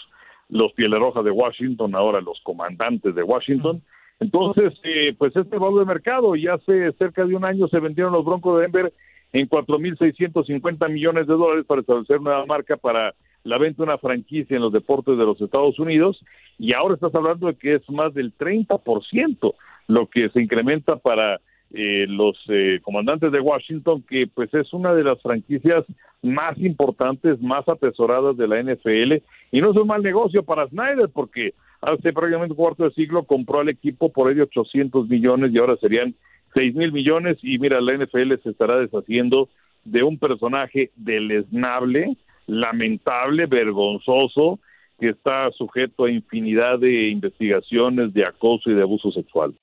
[0.50, 3.82] los Pieles Rojas de Washington, ahora los comandantes de Washington.
[4.20, 8.14] Entonces, eh, pues este valor de mercado, y hace cerca de un año se vendieron
[8.14, 8.94] los Broncos de Denver
[9.32, 14.56] en 4.650 millones de dólares para establecer nueva marca para la venta de una franquicia
[14.56, 16.24] en los deportes de los Estados Unidos,
[16.58, 19.54] y ahora estás hablando de que es más del 30%
[19.88, 21.40] lo que se incrementa para
[21.72, 25.86] eh, los eh, comandantes de Washington, que pues es una de las franquicias
[26.22, 31.10] más importantes, más atesoradas de la NFL, y no es un mal negocio para Snyder,
[31.14, 35.52] porque hace prácticamente un cuarto de siglo compró al equipo por ahí de 800 millones
[35.54, 36.16] y ahora serían
[36.56, 39.50] 6 mil millones, y mira, la NFL se estará deshaciendo
[39.86, 42.18] de un personaje deleznable,
[42.50, 44.60] lamentable, vergonzoso,
[45.00, 49.56] que está sujeto a infinidad de investigaciones de acoso y de abuso sexual.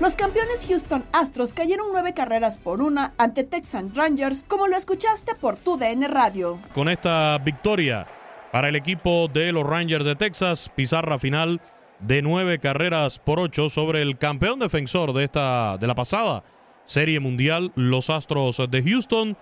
[0.00, 5.34] Los campeones Houston Astros cayeron nueve carreras por una ante Texan Rangers, como lo escuchaste
[5.34, 6.58] por tu DN Radio.
[6.74, 8.06] Con esta victoria
[8.50, 11.60] para el equipo de los Rangers de Texas, pizarra final
[12.00, 16.42] de nueve carreras por ocho sobre el campeón defensor de esta de la pasada
[16.90, 19.36] Serie Mundial, los Astros de Houston.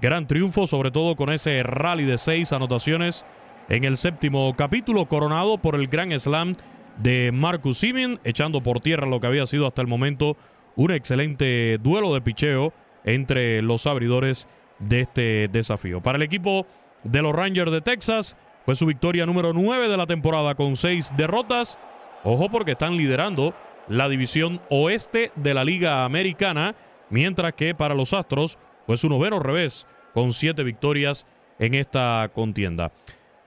[0.00, 3.26] Gran triunfo, sobre todo con ese rally de seis anotaciones
[3.68, 6.56] en el séptimo capítulo, coronado por el Gran Slam
[6.96, 10.38] de Marcus Simeon, echando por tierra lo que había sido hasta el momento
[10.76, 12.72] un excelente duelo de picheo
[13.04, 16.00] entre los abridores de este desafío.
[16.00, 16.66] Para el equipo
[17.02, 21.12] de los Rangers de Texas, fue su victoria número 9 de la temporada con seis
[21.18, 21.78] derrotas.
[22.22, 23.54] Ojo porque están liderando
[23.88, 26.74] la división oeste de la Liga Americana,
[27.10, 31.26] mientras que para los Astros fue su noveno revés con siete victorias
[31.58, 32.92] en esta contienda.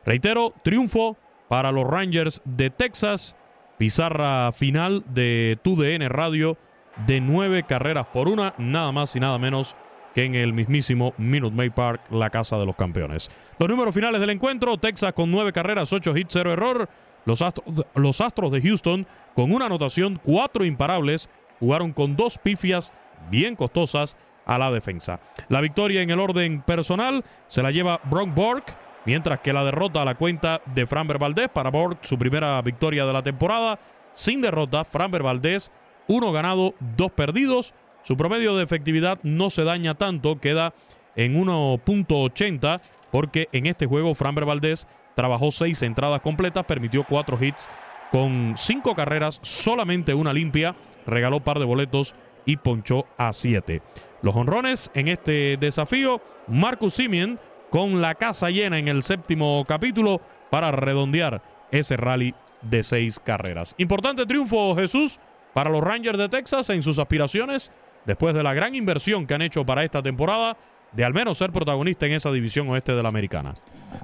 [0.06, 1.18] Reitero, triunfo
[1.48, 3.36] para los Rangers de Texas,
[3.78, 6.58] pizarra final de TUDN Radio
[7.06, 9.76] de nueve carreras por una, nada más y nada menos
[10.16, 13.30] que en el mismísimo Minute Maid Park, la casa de los campeones.
[13.60, 16.90] Los números finales del encuentro, Texas con nueve carreras, ocho hits, cero error.
[17.26, 19.06] Los Astros, los Astros de Houston
[19.36, 21.30] con una anotación, cuatro imparables,
[21.60, 22.94] jugaron con dos pifias
[23.30, 25.20] bien costosas a la defensa.
[25.50, 28.64] La victoria en el orden personal se la lleva Brock Borg,
[29.06, 31.50] mientras que la derrota a la cuenta de Framber Valdés.
[31.50, 33.80] Para Borg, su primera victoria de la temporada.
[34.14, 35.72] Sin derrota, Framber Valdés,
[36.08, 37.74] uno ganado, dos perdidos.
[38.02, 40.74] Su promedio de efectividad no se daña tanto, queda
[41.16, 47.68] en 1.80, porque en este juego Framber Valdés trabajó seis entradas completas, permitió cuatro hits
[48.12, 50.76] con cinco carreras, solamente una limpia,
[51.06, 52.16] regaló par de boletos
[52.48, 53.84] y ponchó a siete.
[54.24, 57.40] Los honrones en este desafío, Marcus Simeon
[57.70, 63.76] con la casa llena en el séptimo capítulo para redondear ese rally de seis carreras.
[63.78, 65.20] Importante triunfo, Jesús,
[65.54, 67.72] para los Rangers de Texas en sus aspiraciones,
[68.06, 70.58] después de la gran inversión que han hecho para esta temporada,
[70.94, 73.56] de al menos ser protagonista en esa división oeste de la americana.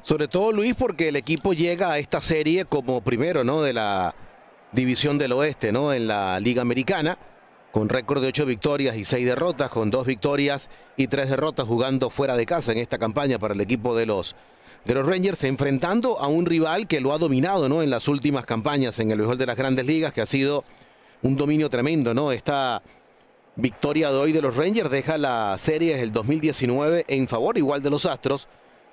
[0.01, 3.61] Sobre todo, Luis, porque el equipo llega a esta serie como primero, ¿no?
[3.61, 4.13] De la
[4.73, 5.93] división del oeste, ¿no?
[5.93, 7.17] En la Liga Americana,
[7.73, 12.11] con récord de ocho victorias y seis derrotas, con dos victorias y tres derrotas jugando
[12.11, 14.35] fuera de casa en esta campaña para el equipo de los,
[14.85, 17.81] de los Rangers, enfrentando a un rival que lo ha dominado, ¿no?
[17.81, 20.63] En las últimas campañas en el mejor de las grandes ligas, que ha sido
[21.23, 22.31] un dominio tremendo, ¿no?
[22.31, 22.83] Esta
[23.55, 27.89] victoria de hoy de los Rangers deja la serie del 2019 en favor igual de
[27.89, 28.49] los Astros,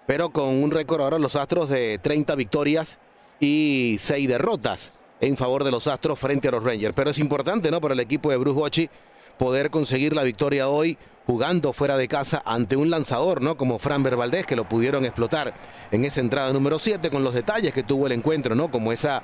[0.07, 2.99] pero con un récord ahora los Astros de 30 victorias
[3.41, 6.95] y 6 derrotas en favor de los Astros frente a los Rangers.
[6.95, 7.81] Pero es importante, ¿no?
[7.81, 8.91] Para el equipo de Bruce Bochy
[9.39, 13.57] poder conseguir la victoria hoy jugando fuera de casa ante un lanzador, ¿no?
[13.57, 15.55] Como Fran Valdés, que lo pudieron explotar
[15.91, 18.71] en esa entrada número 7 con los detalles que tuvo el encuentro, ¿no?
[18.71, 19.23] Como esa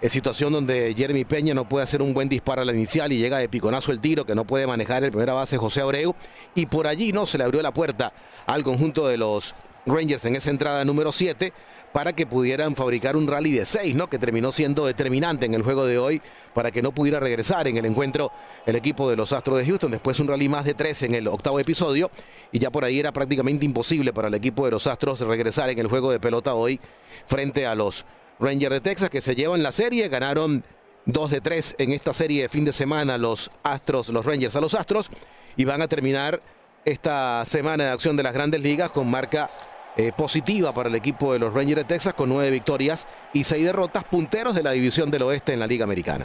[0.00, 3.18] es situación donde Jeremy Peña no puede hacer un buen disparo a la inicial y
[3.18, 6.14] llega de piconazo el tiro que no puede manejar el primera base José Abreu
[6.54, 8.12] y por allí no se le abrió la puerta
[8.46, 9.56] al conjunto de los
[9.86, 11.52] Rangers en esa entrada número 7
[11.92, 14.08] para que pudieran fabricar un rally de 6, ¿no?
[14.08, 16.20] Que terminó siendo determinante en el juego de hoy
[16.54, 18.30] para que no pudiera regresar en el encuentro
[18.66, 19.90] el equipo de los Astros de Houston.
[19.90, 22.10] Después un rally más de 3 en el octavo episodio
[22.52, 25.78] y ya por ahí era prácticamente imposible para el equipo de los Astros regresar en
[25.78, 26.80] el juego de pelota hoy
[27.26, 28.04] frente a los
[28.40, 30.64] Rangers de Texas que se llevan la serie, ganaron
[31.06, 34.60] 2 de 3 en esta serie de fin de semana los Astros, los Rangers a
[34.60, 35.10] los Astros
[35.56, 36.40] y van a terminar
[36.84, 39.50] esta semana de acción de las grandes ligas con marca
[39.98, 43.64] eh, positiva para el equipo de los Rangers de Texas con 9 victorias y 6
[43.64, 46.24] derrotas, punteros de la división del oeste en la Liga Americana.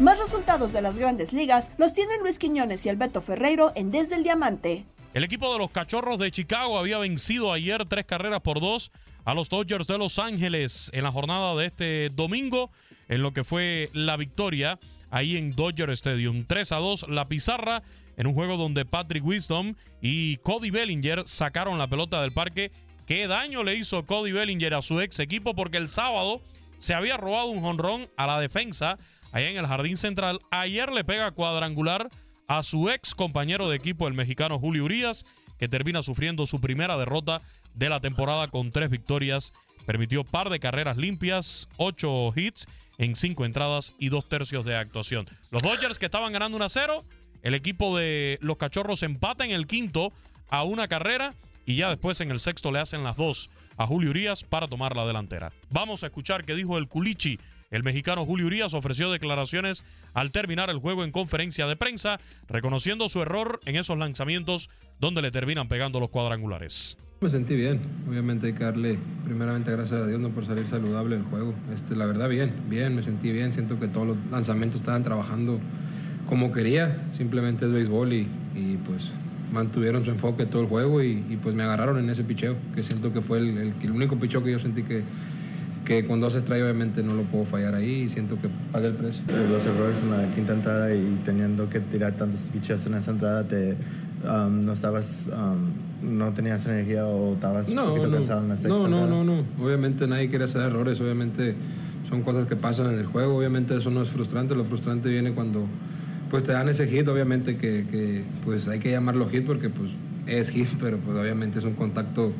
[0.00, 4.16] Más resultados de las grandes ligas los tienen Luis Quiñones y Alberto Ferreiro en Desde
[4.16, 4.84] el Diamante.
[5.14, 8.90] El equipo de los Cachorros de Chicago había vencido ayer tres carreras por dos
[9.24, 12.70] a los Dodgers de Los Ángeles en la jornada de este domingo,
[13.08, 14.80] en lo que fue la victoria
[15.12, 16.44] ahí en Dodger Stadium.
[16.44, 17.82] 3 a 2 la pizarra
[18.16, 22.72] en un juego donde Patrick Wisdom y Cody Bellinger sacaron la pelota del parque.
[23.06, 25.54] ¿Qué daño le hizo Cody Bellinger a su ex equipo?
[25.54, 26.40] Porque el sábado
[26.78, 28.96] se había robado un jonrón a la defensa
[29.32, 30.40] allá en el jardín central.
[30.50, 32.08] Ayer le pega cuadrangular
[32.48, 35.24] a su ex compañero de equipo, el mexicano Julio Urias,
[35.58, 37.42] que termina sufriendo su primera derrota
[37.74, 39.52] de la temporada con tres victorias.
[39.86, 42.66] Permitió par de carreras limpias, ocho hits
[43.02, 45.26] en cinco entradas y dos tercios de actuación.
[45.50, 47.04] Los Dodgers que estaban ganando 1 a 0,
[47.42, 50.12] el equipo de los Cachorros empata en el quinto
[50.48, 51.34] a una carrera
[51.66, 54.96] y ya después en el sexto le hacen las dos a Julio Urias para tomar
[54.96, 55.52] la delantera.
[55.70, 57.38] Vamos a escuchar qué dijo el Culichi
[57.72, 63.08] el mexicano Julio Urias ofreció declaraciones al terminar el juego en conferencia de prensa, reconociendo
[63.08, 64.68] su error en esos lanzamientos
[65.00, 66.98] donde le terminan pegando los cuadrangulares.
[67.22, 71.14] Me sentí bien, obviamente hay que darle primeramente gracias a Dios no por salir saludable
[71.14, 71.54] del juego.
[71.72, 75.60] Este, la verdad bien, bien, me sentí bien, siento que todos los lanzamientos estaban trabajando
[76.28, 78.26] como quería, simplemente es béisbol y,
[78.84, 79.10] pues
[79.52, 83.12] mantuvieron su enfoque todo el juego y, pues me agarraron en ese picheo, que siento
[83.12, 85.02] que fue el, el único picheo que yo sentí que,
[85.84, 88.94] que con dos strikes obviamente no lo puedo fallar ahí y siento que pague el
[88.94, 89.22] precio.
[89.48, 93.46] Los errores en la quinta entrada y teniendo que tirar tantos pichos en esa entrada,
[93.46, 93.76] te,
[94.24, 95.70] um, no estabas, um,
[96.02, 99.24] no tenías energía o estabas un poquito no, cansado en la sexta No, no, no,
[99.24, 99.44] no.
[99.62, 101.54] Obviamente nadie quiere hacer errores, obviamente
[102.08, 105.32] son cosas que pasan en el juego, obviamente eso no es frustrante, lo frustrante viene
[105.32, 105.66] cuando
[106.30, 109.90] pues te dan ese hit, obviamente que, que pues hay que llamarlo hit porque pues
[110.26, 112.32] es hit, pero pues obviamente es un contacto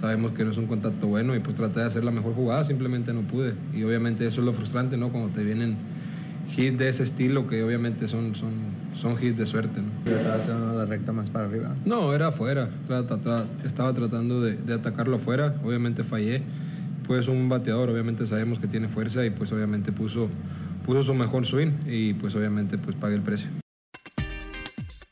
[0.00, 2.64] sabemos que no es un contacto bueno y pues traté de hacer la mejor jugada,
[2.64, 3.54] simplemente no pude.
[3.74, 5.10] Y obviamente eso es lo frustrante, ¿no?
[5.10, 5.76] Cuando te vienen
[6.56, 8.50] hits de ese estilo que obviamente son, son,
[9.02, 10.10] son hits de suerte, ¿no?
[10.10, 11.74] ¿Estabas haciendo la recta más para arriba?
[11.84, 12.70] No, era afuera.
[13.64, 16.42] Estaba tratando de, de atacarlo afuera, obviamente fallé.
[17.04, 20.30] Pues un bateador, obviamente sabemos que tiene fuerza y pues obviamente puso,
[20.86, 23.48] puso su mejor swing y pues obviamente pues pagué el precio.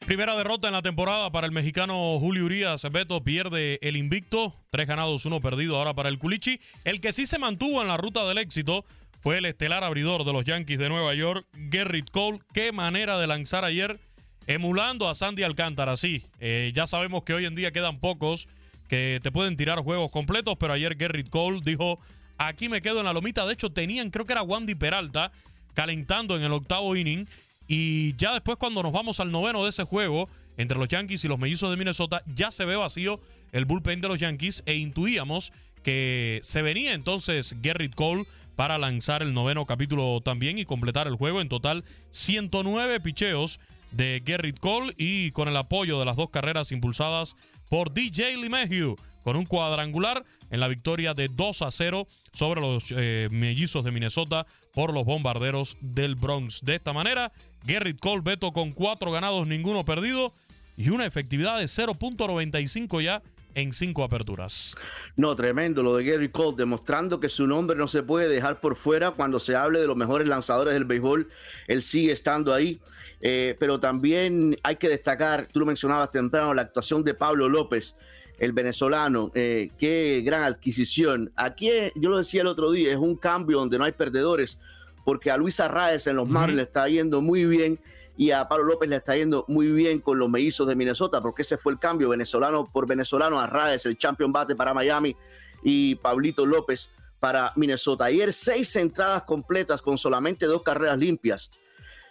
[0.06, 2.84] Primera derrota en la temporada para el mexicano Julio Urias.
[2.90, 4.54] Beto pierde el invicto.
[4.70, 6.60] Tres ganados, uno perdido ahora para el Culichi.
[6.84, 8.84] El que sí se mantuvo en la ruta del éxito
[9.20, 12.40] fue el estelar abridor de los Yankees de Nueva York, Gerrit Cole.
[12.54, 14.00] Qué manera de lanzar ayer,
[14.46, 15.96] emulando a Sandy Alcántara.
[15.96, 18.48] Sí, eh, ya sabemos que hoy en día quedan pocos
[18.88, 22.00] que te pueden tirar juegos completos, pero ayer Gerrit Cole dijo,
[22.38, 23.46] aquí me quedo en la lomita.
[23.46, 25.32] De hecho, tenían, creo que era Wandy Peralta,
[25.74, 27.26] calentando en el octavo inning.
[27.68, 31.28] Y ya después cuando nos vamos al noveno de ese juego, entre los Yankees y
[31.28, 33.20] los mellizos de Minnesota, ya se ve vacío
[33.52, 35.52] el bullpen de los Yankees e intuíamos
[35.82, 38.26] que se venía entonces Gerrit Cole
[38.60, 41.40] para lanzar el noveno capítulo también y completar el juego.
[41.40, 43.58] En total, 109 picheos
[43.90, 47.36] de Gerrit Cole y con el apoyo de las dos carreras impulsadas
[47.70, 52.92] por DJ LeMahieu con un cuadrangular en la victoria de 2 a 0 sobre los
[52.94, 56.60] eh, mellizos de Minnesota por los bombarderos del Bronx.
[56.62, 57.32] De esta manera,
[57.64, 60.34] Gerrit Cole, Beto con cuatro ganados, ninguno perdido
[60.76, 63.22] y una efectividad de 0.95 ya
[63.54, 64.74] en cinco aperturas.
[65.16, 68.76] No, tremendo lo de Gary Cole, demostrando que su nombre no se puede dejar por
[68.76, 71.28] fuera cuando se hable de los mejores lanzadores del béisbol.
[71.66, 72.80] Él sigue estando ahí.
[73.22, 77.96] Eh, pero también hay que destacar, tú lo mencionabas temprano, la actuación de Pablo López,
[78.38, 79.30] el venezolano.
[79.34, 81.30] Eh, qué gran adquisición.
[81.36, 84.58] Aquí, yo lo decía el otro día, es un cambio donde no hay perdedores,
[85.04, 87.78] porque a Luis Arraez en los Marlins le está yendo muy bien
[88.20, 91.40] y a Pablo López le está yendo muy bien con los mellizos de Minnesota, porque
[91.40, 93.40] ese fue el cambio venezolano por venezolano.
[93.40, 95.16] Arraez, el champion bate para Miami
[95.62, 98.04] y Pablito López para Minnesota.
[98.04, 101.50] Ayer seis entradas completas con solamente dos carreras limpias.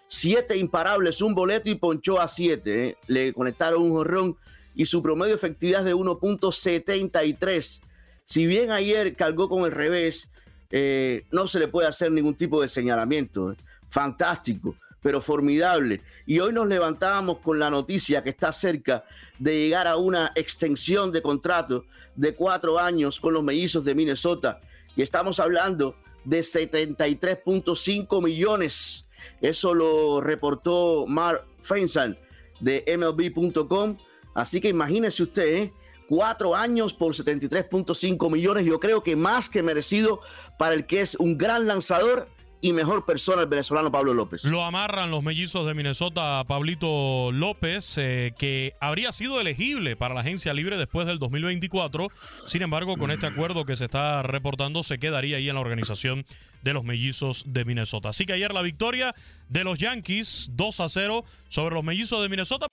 [0.08, 2.88] Siete imparables, un boleto y ponchó a siete.
[2.88, 2.98] ¿eh?
[3.06, 4.36] Le conectaron un jorrón
[4.74, 7.82] y su promedio de efectividad de 1.73.
[8.26, 10.32] Si bien ayer cargó con el revés,
[10.72, 13.52] eh, no se le puede hacer ningún tipo de señalamiento.
[13.52, 13.58] ¿eh?
[13.92, 16.02] Fantástico pero formidable.
[16.26, 19.04] Y hoy nos levantábamos con la noticia que está cerca
[19.38, 21.86] de llegar a una extensión de contrato
[22.16, 24.62] de cuatro años con los mellizos de Minnesota.
[24.96, 25.96] Y estamos hablando
[26.26, 29.08] de 73.5 millones.
[29.42, 32.18] Eso lo reportó Mark Feinstein
[32.60, 33.98] de MLB.com.
[34.34, 35.74] Así que imagínese usted, ¿eh?
[36.08, 38.66] cuatro años por 73.5 millones.
[38.66, 40.22] Yo creo que más que merecido
[40.58, 42.28] para el que es un gran lanzador
[42.62, 44.44] y mejor persona el venezolano Pablo López.
[44.44, 50.22] Lo amarran los mellizos de Minnesota Pablito López, eh, que habría sido elegible para la
[50.22, 52.10] agencia libre después del 2024.
[52.48, 56.26] Sin embargo, con este acuerdo que se está reportando, se quedaría ahí en la organización
[56.62, 58.10] de los mellizos de Minnesota.
[58.10, 59.16] Así que ayer la victoria
[59.48, 62.68] de los Yankees 2 a 0 sobre los mellizos de Minnesota.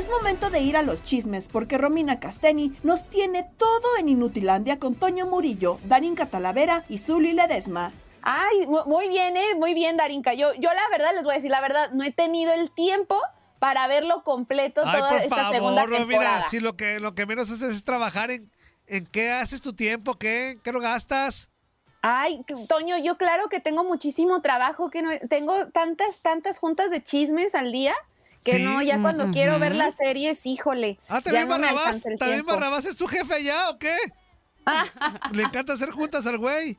[0.00, 4.78] Es momento de ir a los chismes porque Romina Casteni nos tiene todo en Inutilandia
[4.78, 7.92] con Toño Murillo, Darinka Talavera y Zuli Ledesma.
[8.22, 9.54] Ay, muy bien, ¿eh?
[9.58, 10.32] Muy bien, Darinka.
[10.32, 13.20] Yo, yo la verdad les voy a decir la verdad, no he tenido el tiempo
[13.58, 16.48] para verlo completo toda por esta favor, segunda temporada.
[16.48, 18.50] si lo que, lo que menos haces es trabajar en,
[18.86, 21.50] en qué haces tu tiempo, qué, qué lo gastas.
[22.00, 27.02] Ay, Toño, yo claro que tengo muchísimo trabajo, que no, tengo tantas, tantas juntas de
[27.02, 27.94] chismes al día
[28.44, 28.62] que Sí.
[28.64, 29.32] no, ya cuando Ujú.
[29.32, 30.98] quiero ver las series, híjole.
[31.08, 32.02] Ah, ¿también no Barrabás?
[32.18, 32.46] ¿También.
[32.46, 33.94] Barrabás es tu jefe ya o qué?
[35.32, 36.78] Le encanta hacer juntas al güey.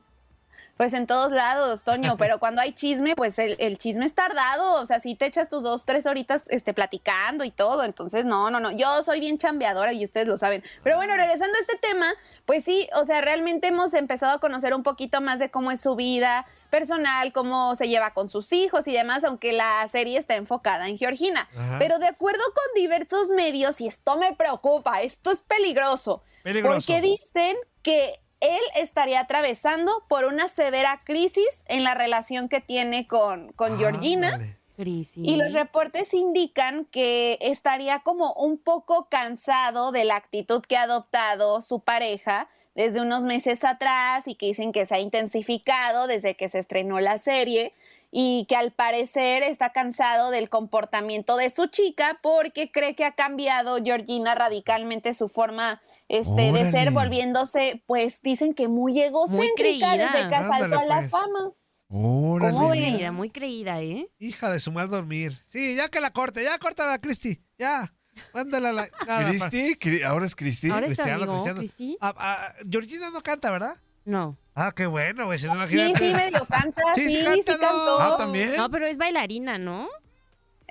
[0.76, 4.74] Pues en todos lados, Toño, pero cuando hay chisme, pues el, el chisme es tardado,
[4.80, 8.50] o sea, si te echas tus dos, tres horitas este, platicando y todo, entonces no,
[8.50, 10.62] no, no, yo soy bien chambeadora y ustedes lo saben.
[10.82, 12.12] Pero bueno, regresando a este tema,
[12.46, 15.80] pues sí, o sea, realmente hemos empezado a conocer un poquito más de cómo es
[15.80, 20.36] su vida personal, cómo se lleva con sus hijos y demás, aunque la serie está
[20.36, 21.46] enfocada en Georgina.
[21.54, 21.76] Ajá.
[21.78, 26.74] Pero de acuerdo con diversos medios, y esto me preocupa, esto es peligroso, Peligroso.
[26.76, 33.06] porque dicen que él estaría atravesando por una severa crisis en la relación que tiene
[33.06, 34.38] con, con Georgina.
[34.76, 40.82] Y los reportes indican que estaría como un poco cansado de la actitud que ha
[40.82, 46.34] adoptado su pareja desde unos meses atrás y que dicen que se ha intensificado desde
[46.34, 47.74] que se estrenó la serie
[48.10, 53.12] y que al parecer está cansado del comportamiento de su chica porque cree que ha
[53.12, 55.80] cambiado Georgina radicalmente su forma
[56.12, 59.92] este, de ser, volviéndose, pues dicen que muy egocéntrica creída.
[59.96, 61.10] desde que Ándale, saltó a la pues.
[61.10, 61.52] fama.
[61.88, 62.52] Órale.
[62.52, 64.08] ¿Cómo Muy creída, muy creída, ¿eh?
[64.18, 65.32] Hija de su mal dormir.
[65.46, 67.40] Sí, ya que la corte, ya corta la Cristi.
[67.58, 67.92] Ya.
[68.34, 68.88] Mándala a la.
[69.06, 69.74] nada, ¿Cristi?
[69.74, 70.70] Cri- ¿Ahora es Cristi?
[70.70, 71.58] Ahora es tu Cristiano, amigo, Cristiano.
[71.60, 71.96] Cristi.
[72.00, 73.76] Ah, ah, Georgina no canta, ¿verdad?
[74.04, 74.36] No.
[74.54, 75.38] Ah, qué bueno, güey.
[75.38, 75.98] Si no, Sí, imagínate.
[75.98, 77.68] sí, medio canta, Sí, sí, sí sí, canta.
[77.70, 79.88] Ah, No, pero es bailarina, ¿no?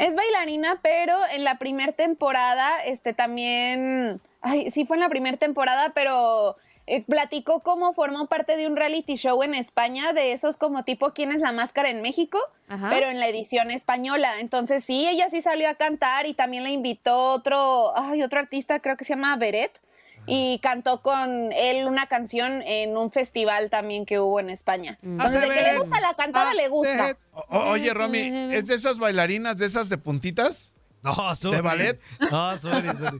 [0.02, 5.38] Es bailarina, pero en la primera temporada, este también, ay, sí fue en la primera
[5.38, 10.58] temporada, pero eh, platicó cómo formó parte de un reality show en España, de esos
[10.58, 12.40] como tipo ¿Quién es la máscara en México?
[12.68, 12.90] Ajá.
[12.90, 14.40] Pero en la edición española.
[14.40, 18.80] Entonces sí, ella sí salió a cantar y también le invitó otro, ay, otro artista,
[18.80, 19.80] creo que se llama Beret.
[20.28, 24.98] Y cantó con él una canción en un festival también que hubo en España.
[25.02, 27.18] Entonces, de que le gusta la cantada, le gusta.
[27.50, 28.20] O- oye, Romy,
[28.54, 30.74] ¿es de esas bailarinas, de esas de puntitas?
[31.04, 31.56] No, sorry.
[31.56, 32.00] ¿De ballet?
[32.30, 33.20] No, sorry, sorry.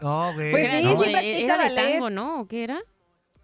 [0.00, 0.50] No, güey.
[0.50, 1.92] Pues sí, No, sí practica era de ballet.
[1.92, 2.40] tango, ¿no?
[2.42, 2.78] ¿O qué era?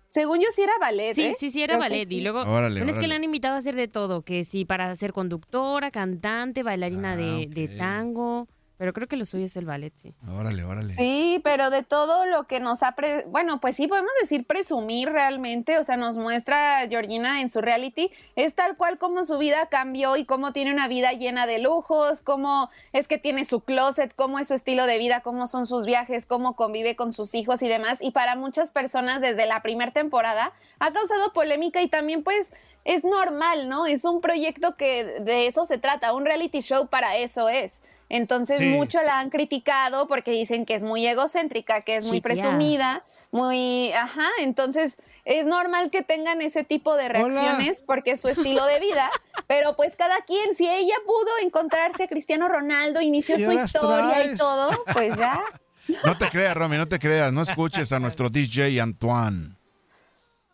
[0.08, 1.36] Según yo sí era ballet, Sí, ¿eh?
[1.38, 2.08] sí, sí, era Creo ballet.
[2.08, 2.16] sí.
[2.16, 4.64] Y luego, Órale, bueno, es que le han invitado a hacer de todo, que sí,
[4.64, 8.46] para ser conductora, cantante, bailarina Ah, de, de tango,
[8.78, 10.14] pero creo que lo suyo es el ballet, sí.
[10.28, 10.94] Órale, órale.
[10.94, 12.92] Sí, pero de todo lo que nos ha...
[12.92, 17.60] pre- bueno, pues sí, podemos decir presumir realmente, o sea, nos muestra Georgina en su
[17.60, 21.58] reality, es tal cual como su vida cambió y cómo tiene una vida llena de
[21.58, 25.66] lujos, cómo es que tiene su closet, cómo es su estilo de vida, cómo son
[25.66, 27.98] sus viajes, cómo convive con sus hijos y demás.
[28.00, 32.52] Y para muchas personas desde la primera temporada ha causado polémica y también pues
[32.84, 33.86] es normal, ¿no?
[33.86, 37.82] Es un proyecto que de eso se trata, un reality show para eso es.
[38.10, 38.66] Entonces Sí.
[38.68, 42.22] mucho la han criticado porque dicen que es muy egocéntrica, que es muy Sí, tía.
[42.22, 44.96] presumida, muy, ajá, entonces
[45.26, 49.10] es normal que tengan ese tipo de reacciones porque es su estilo de vida,
[49.46, 54.24] pero pues cada quien, si ella pudo encontrarse a Cristiano Ronaldo, inició ¿Qué su historia
[54.32, 55.42] y todo, pues ya.
[56.04, 57.32] No te creas, Romy, no te creas.
[57.32, 59.54] No escuches a nuestro DJ Antoine.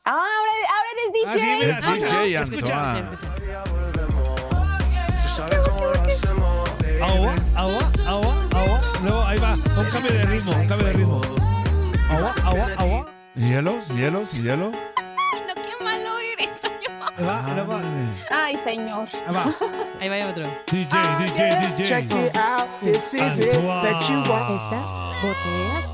[0.04, 1.70] Ah, ahora, ahora eres DJ.
[1.70, 3.18] Es DJ Antoine.
[7.04, 8.80] Agua, agua, agua, agua.
[9.02, 11.20] Luego ahí va, un cambio de ritmo, un cambio de ritmo.
[12.10, 13.06] Agua, agua, agua.
[13.34, 13.88] ¿Hielos?
[13.88, 14.32] ¿Hielos?
[14.32, 14.70] ¿Hielo?
[14.70, 16.48] No, qué malo eres,
[17.20, 17.44] va.
[18.30, 19.06] Ay, señor.
[19.26, 19.54] Ahí va.
[20.00, 20.46] Ahí va otro.
[20.70, 21.86] DJ, DJ, DJ.
[21.86, 24.50] Check it out, this is it that you want.
[24.56, 24.88] Estas
[25.20, 25.84] botellas.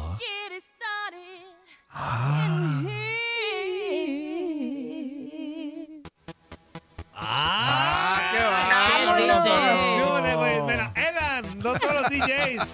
[1.93, 2.81] ¡Vámonos!
[12.31, 12.69] DJs.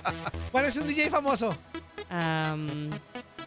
[0.53, 1.57] ¿Cuál es un DJ famoso?
[2.11, 2.91] Um,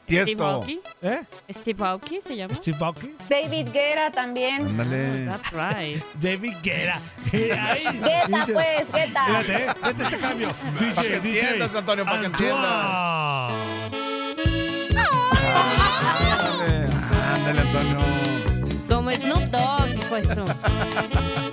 [0.05, 0.32] Tiesto.
[0.32, 0.82] Steve Aoki.
[1.03, 1.20] ¿Eh?
[1.51, 2.55] Steve Aoki se llama.
[2.55, 3.16] Steve Aoki.
[3.30, 4.62] David Guerra también.
[4.62, 5.26] Ándale.
[5.26, 6.03] That's right.
[6.22, 6.99] David Guerra.
[7.32, 7.84] Ahí.
[8.01, 9.26] Guetta, pues, Guetta.
[9.26, 10.49] Fíjate, eh, vete este cambio.
[10.95, 11.39] Para que DJ, DJ.
[11.41, 12.64] entiendas, Antonio, para que entiendas.
[12.64, 13.70] Antoine.
[16.41, 16.88] Ándale,
[17.36, 17.99] ándale, Antonio.
[18.89, 21.49] Como Snoop Dogg, hijo de su.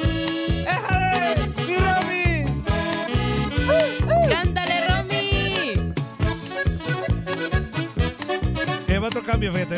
[9.26, 9.76] Cambio, fíjate.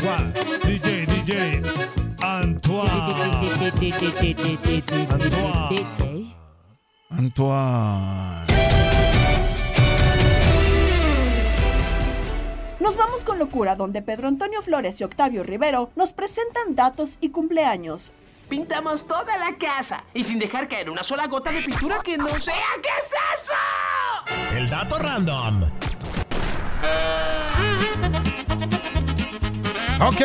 [0.00, 0.32] Guau,
[0.64, 1.62] DJ, DJ.
[2.22, 2.90] Antoine.
[5.60, 6.34] Antoine.
[7.10, 8.46] Antoine.
[12.80, 17.28] Nos vamos con locura, donde Pedro Antonio Flores y Octavio Rivero nos presentan datos y
[17.28, 18.12] cumpleaños.
[18.48, 22.28] Pintamos toda la casa y sin dejar caer una sola gota de pintura que no
[22.40, 22.54] sea.
[22.82, 24.56] ¿Qué es eso?
[24.56, 25.70] El dato random.
[30.02, 30.20] Ok,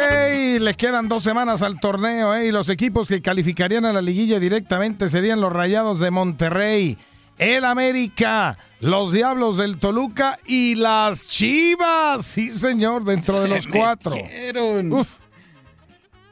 [0.62, 2.48] le quedan dos semanas al torneo ¿eh?
[2.48, 6.98] y los equipos que calificarían a la liguilla directamente serían los Rayados de Monterrey,
[7.38, 12.26] el América, los Diablos del Toluca y las Chivas.
[12.26, 14.16] Sí, señor, dentro de los cuatro.
[14.16, 15.06] metieron.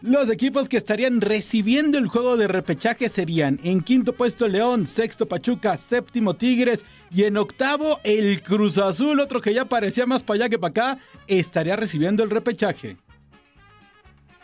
[0.02, 5.28] Los equipos que estarían recibiendo el juego de repechaje serían en quinto puesto León, sexto
[5.28, 10.36] Pachuca, séptimo Tigres y en octavo el Cruz Azul, otro que ya parecía más para
[10.36, 12.98] allá que para acá, estaría recibiendo el repechaje.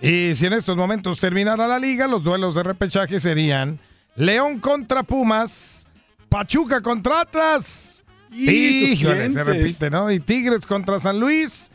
[0.02, 3.80] Y si en estos momentos terminara la liga, los duelos de repechaje serían
[4.16, 5.88] León contra Pumas,
[6.30, 8.04] Pachuca contra Atlas.
[8.32, 10.12] Y Híjole, se repite, ¿no?
[10.12, 11.72] Y Tigres contra San Luis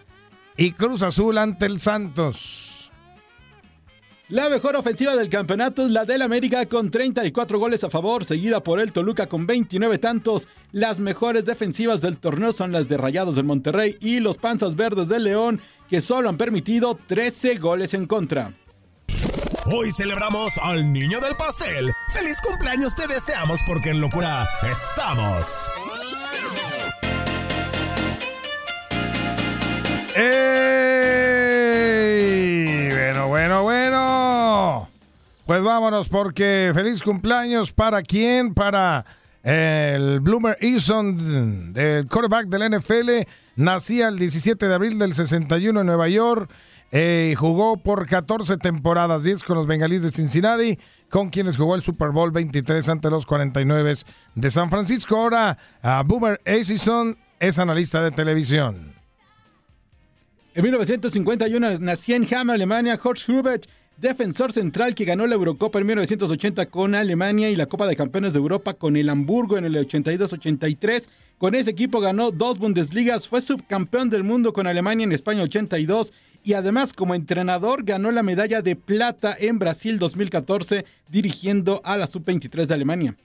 [0.57, 2.75] y Cruz Azul ante el Santos.
[4.31, 8.63] La mejor ofensiva del campeonato es la del América con 34 goles a favor, seguida
[8.63, 10.49] por el Toluca con 29 tantos.
[10.73, 15.09] Las mejores defensivas del torneo son las de Rayados del Monterrey y los Panzas Verdes
[15.09, 18.53] del León, que solo han permitido 13 goles en contra.
[19.67, 21.95] Hoy celebramos al niño del pastel.
[22.09, 25.71] ¡Feliz cumpleaños te deseamos porque en locura estamos!
[30.15, 30.55] ¡Ey!
[32.91, 34.89] Bueno, bueno, bueno.
[35.47, 39.05] Pues vámonos porque feliz cumpleaños para quién, para
[39.45, 43.11] el Bloomer Eason del quarterback del NFL.
[43.57, 46.51] Nacía el 17 de abril del 61 en Nueva York.
[46.91, 50.79] eh, y jugó por 14 temporadas, 10 con los Bengalíes de Cincinnati,
[51.11, 53.95] con quienes jugó el Super Bowl 23 ante los 49
[54.37, 55.17] de San Francisco.
[55.17, 58.95] Ahora, a Boomer Esiason es analista de televisión.
[60.55, 63.67] En 1951 nació en Hamm, Alemania, Horst Hubert.
[63.97, 68.33] Defensor central que ganó la Eurocopa en 1980 con Alemania y la Copa de Campeones
[68.33, 71.05] de Europa con el Hamburgo en el 82-83.
[71.39, 76.13] Con ese equipo ganó dos Bundesligas, fue subcampeón del mundo con Alemania en España 82
[76.43, 82.07] y además como entrenador ganó la medalla de plata en Brasil 2014 dirigiendo a la
[82.07, 83.17] sub-23 de Alemania.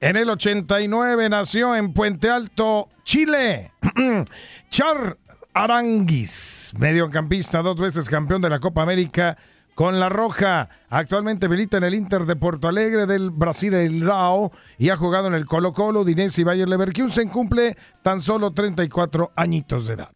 [0.00, 3.70] En el 89 nació en Puente Alto, Chile.
[4.70, 5.18] Char
[5.52, 9.36] Aranguis, mediocampista, dos veces campeón de la Copa América
[9.74, 10.68] con la Roja.
[10.88, 15.26] Actualmente milita en el Inter de Porto Alegre del Brasil el Rao y ha jugado
[15.26, 17.28] en el Colo Colo, Udinese y Bayer Leverkusen.
[17.28, 20.12] Cumple tan solo 34 añitos de edad.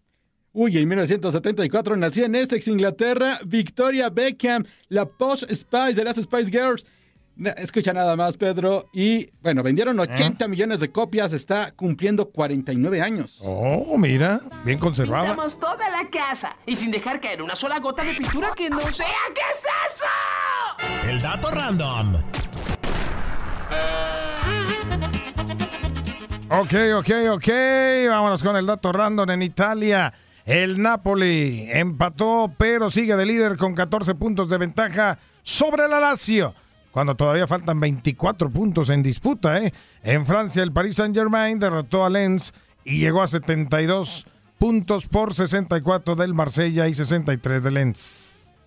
[0.53, 6.51] Uy, en 1974 nació en Essex, Inglaterra, Victoria Beckham, la Posh Spice de las Spice
[6.51, 6.87] Girls.
[7.57, 8.89] Escucha nada más, Pedro.
[8.93, 13.41] Y bueno, vendieron 80 millones de copias, está cumpliendo 49 años.
[13.45, 15.27] Oh, mira, bien conservada.
[15.27, 18.81] Pintamos toda la casa y sin dejar caer una sola gota de pintura que no
[18.93, 19.07] sea.
[19.35, 21.09] ¿Qué es eso?
[21.11, 22.23] El dato random.
[26.51, 27.49] Ok, ok, ok.
[28.09, 30.13] Vámonos con el dato random en Italia.
[30.45, 36.55] El Napoli empató, pero sigue de líder con 14 puntos de ventaja sobre la Lazio.
[36.95, 39.73] Cuando todavía faltan 24 puntos en disputa, ¿eh?
[40.05, 44.29] En Francia, el Paris Saint-Germain derrotó a Lens y llegó a 72
[44.61, 48.61] puntos por 64 del Marsella y 63 del Lens.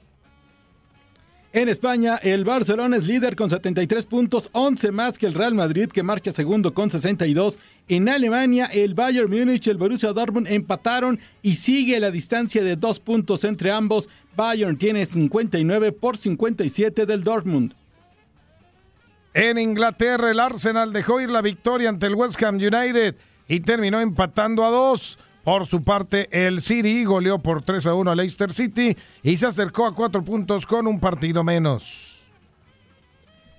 [1.54, 5.88] En España, el Barcelona es líder con 73 puntos, 11 más que el Real Madrid,
[5.88, 7.60] que marcha segundo con 62.
[7.88, 12.76] En Alemania, el Bayern Múnich y el Borussia Dortmund empataron y sigue la distancia de
[12.76, 14.10] dos puntos entre ambos.
[14.36, 17.74] Bayern tiene 59 por 57 del Dortmund.
[19.38, 23.14] En Inglaterra, el Arsenal dejó ir la victoria ante el West Ham United
[23.48, 25.20] y terminó empatando a dos.
[25.44, 29.46] Por su parte, el City goleó por 3 a 1 a Leicester City y se
[29.46, 32.24] acercó a cuatro puntos con un partido menos.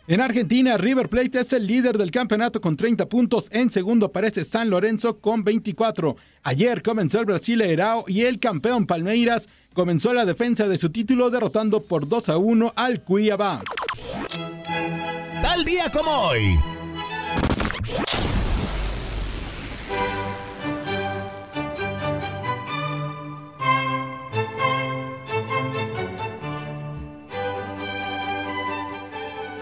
[0.09, 3.47] En Argentina, River Plate es el líder del campeonato con 30 puntos.
[3.53, 6.17] En segundo aparece San Lorenzo con 24.
[6.43, 11.85] Ayer comenzó el Brasileirao y el campeón Palmeiras comenzó la defensa de su título derrotando
[11.85, 13.63] por 2 a 1 al Cuiabá.
[15.43, 16.59] Tal día como hoy.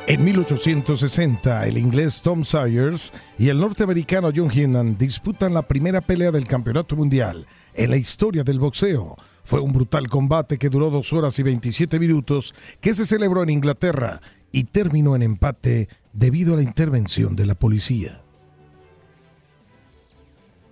[0.08, 6.30] En 1860, el inglés Tom Sayers y el norteamericano John Heenan disputan la primera pelea
[6.30, 9.16] del Campeonato Mundial en la historia del boxeo.
[9.42, 13.50] Fue un brutal combate que duró dos horas y 27 minutos, que se celebró en
[13.50, 14.20] Inglaterra
[14.56, 18.22] y terminó en empate debido a la intervención de la policía.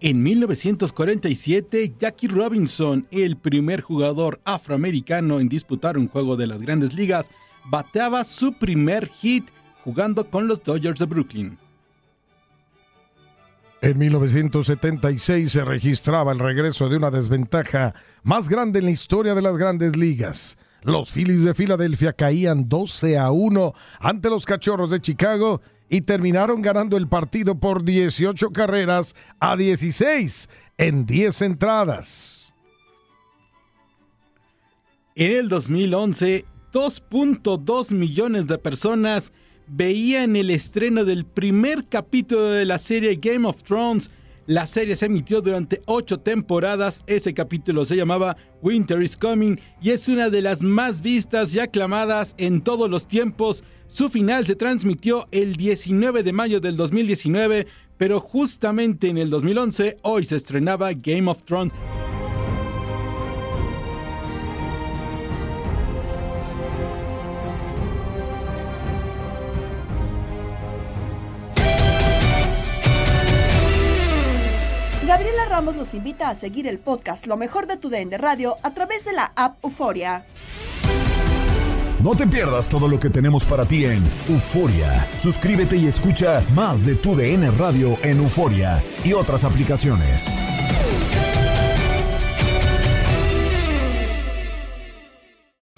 [0.01, 6.95] En 1947, Jackie Robinson, el primer jugador afroamericano en disputar un juego de las grandes
[6.95, 7.31] ligas,
[7.67, 9.51] bateaba su primer hit
[9.83, 11.59] jugando con los Dodgers de Brooklyn.
[13.83, 19.43] En 1976 se registraba el regreso de una desventaja más grande en la historia de
[19.43, 20.57] las grandes ligas.
[20.85, 26.61] Los Phillies de Filadelfia caían 12 a 1 ante los Cachorros de Chicago y terminaron
[26.61, 32.53] ganando el partido por 18 carreras a 16 en 10 entradas.
[35.15, 39.33] En el 2011, 2.2 millones de personas
[39.67, 44.11] veían el estreno del primer capítulo de la serie Game of Thrones.
[44.47, 47.03] La serie se emitió durante ocho temporadas.
[47.07, 51.61] Ese capítulo se llamaba Winter is Coming y es una de las más vistas y
[51.61, 53.65] aclamadas en todos los tiempos.
[53.87, 57.67] Su final se transmitió el 19 de mayo del 2019,
[57.97, 61.73] pero justamente en el 2011 hoy se estrenaba Game of Thrones.
[75.55, 79.05] Ramos los invita a seguir el podcast Lo mejor de tu DN Radio a través
[79.05, 80.27] de la app Euforia.
[82.03, 85.07] No te pierdas todo lo que tenemos para ti en Euforia.
[85.17, 90.29] Suscríbete y escucha más de tu DN Radio en Euforia y otras aplicaciones.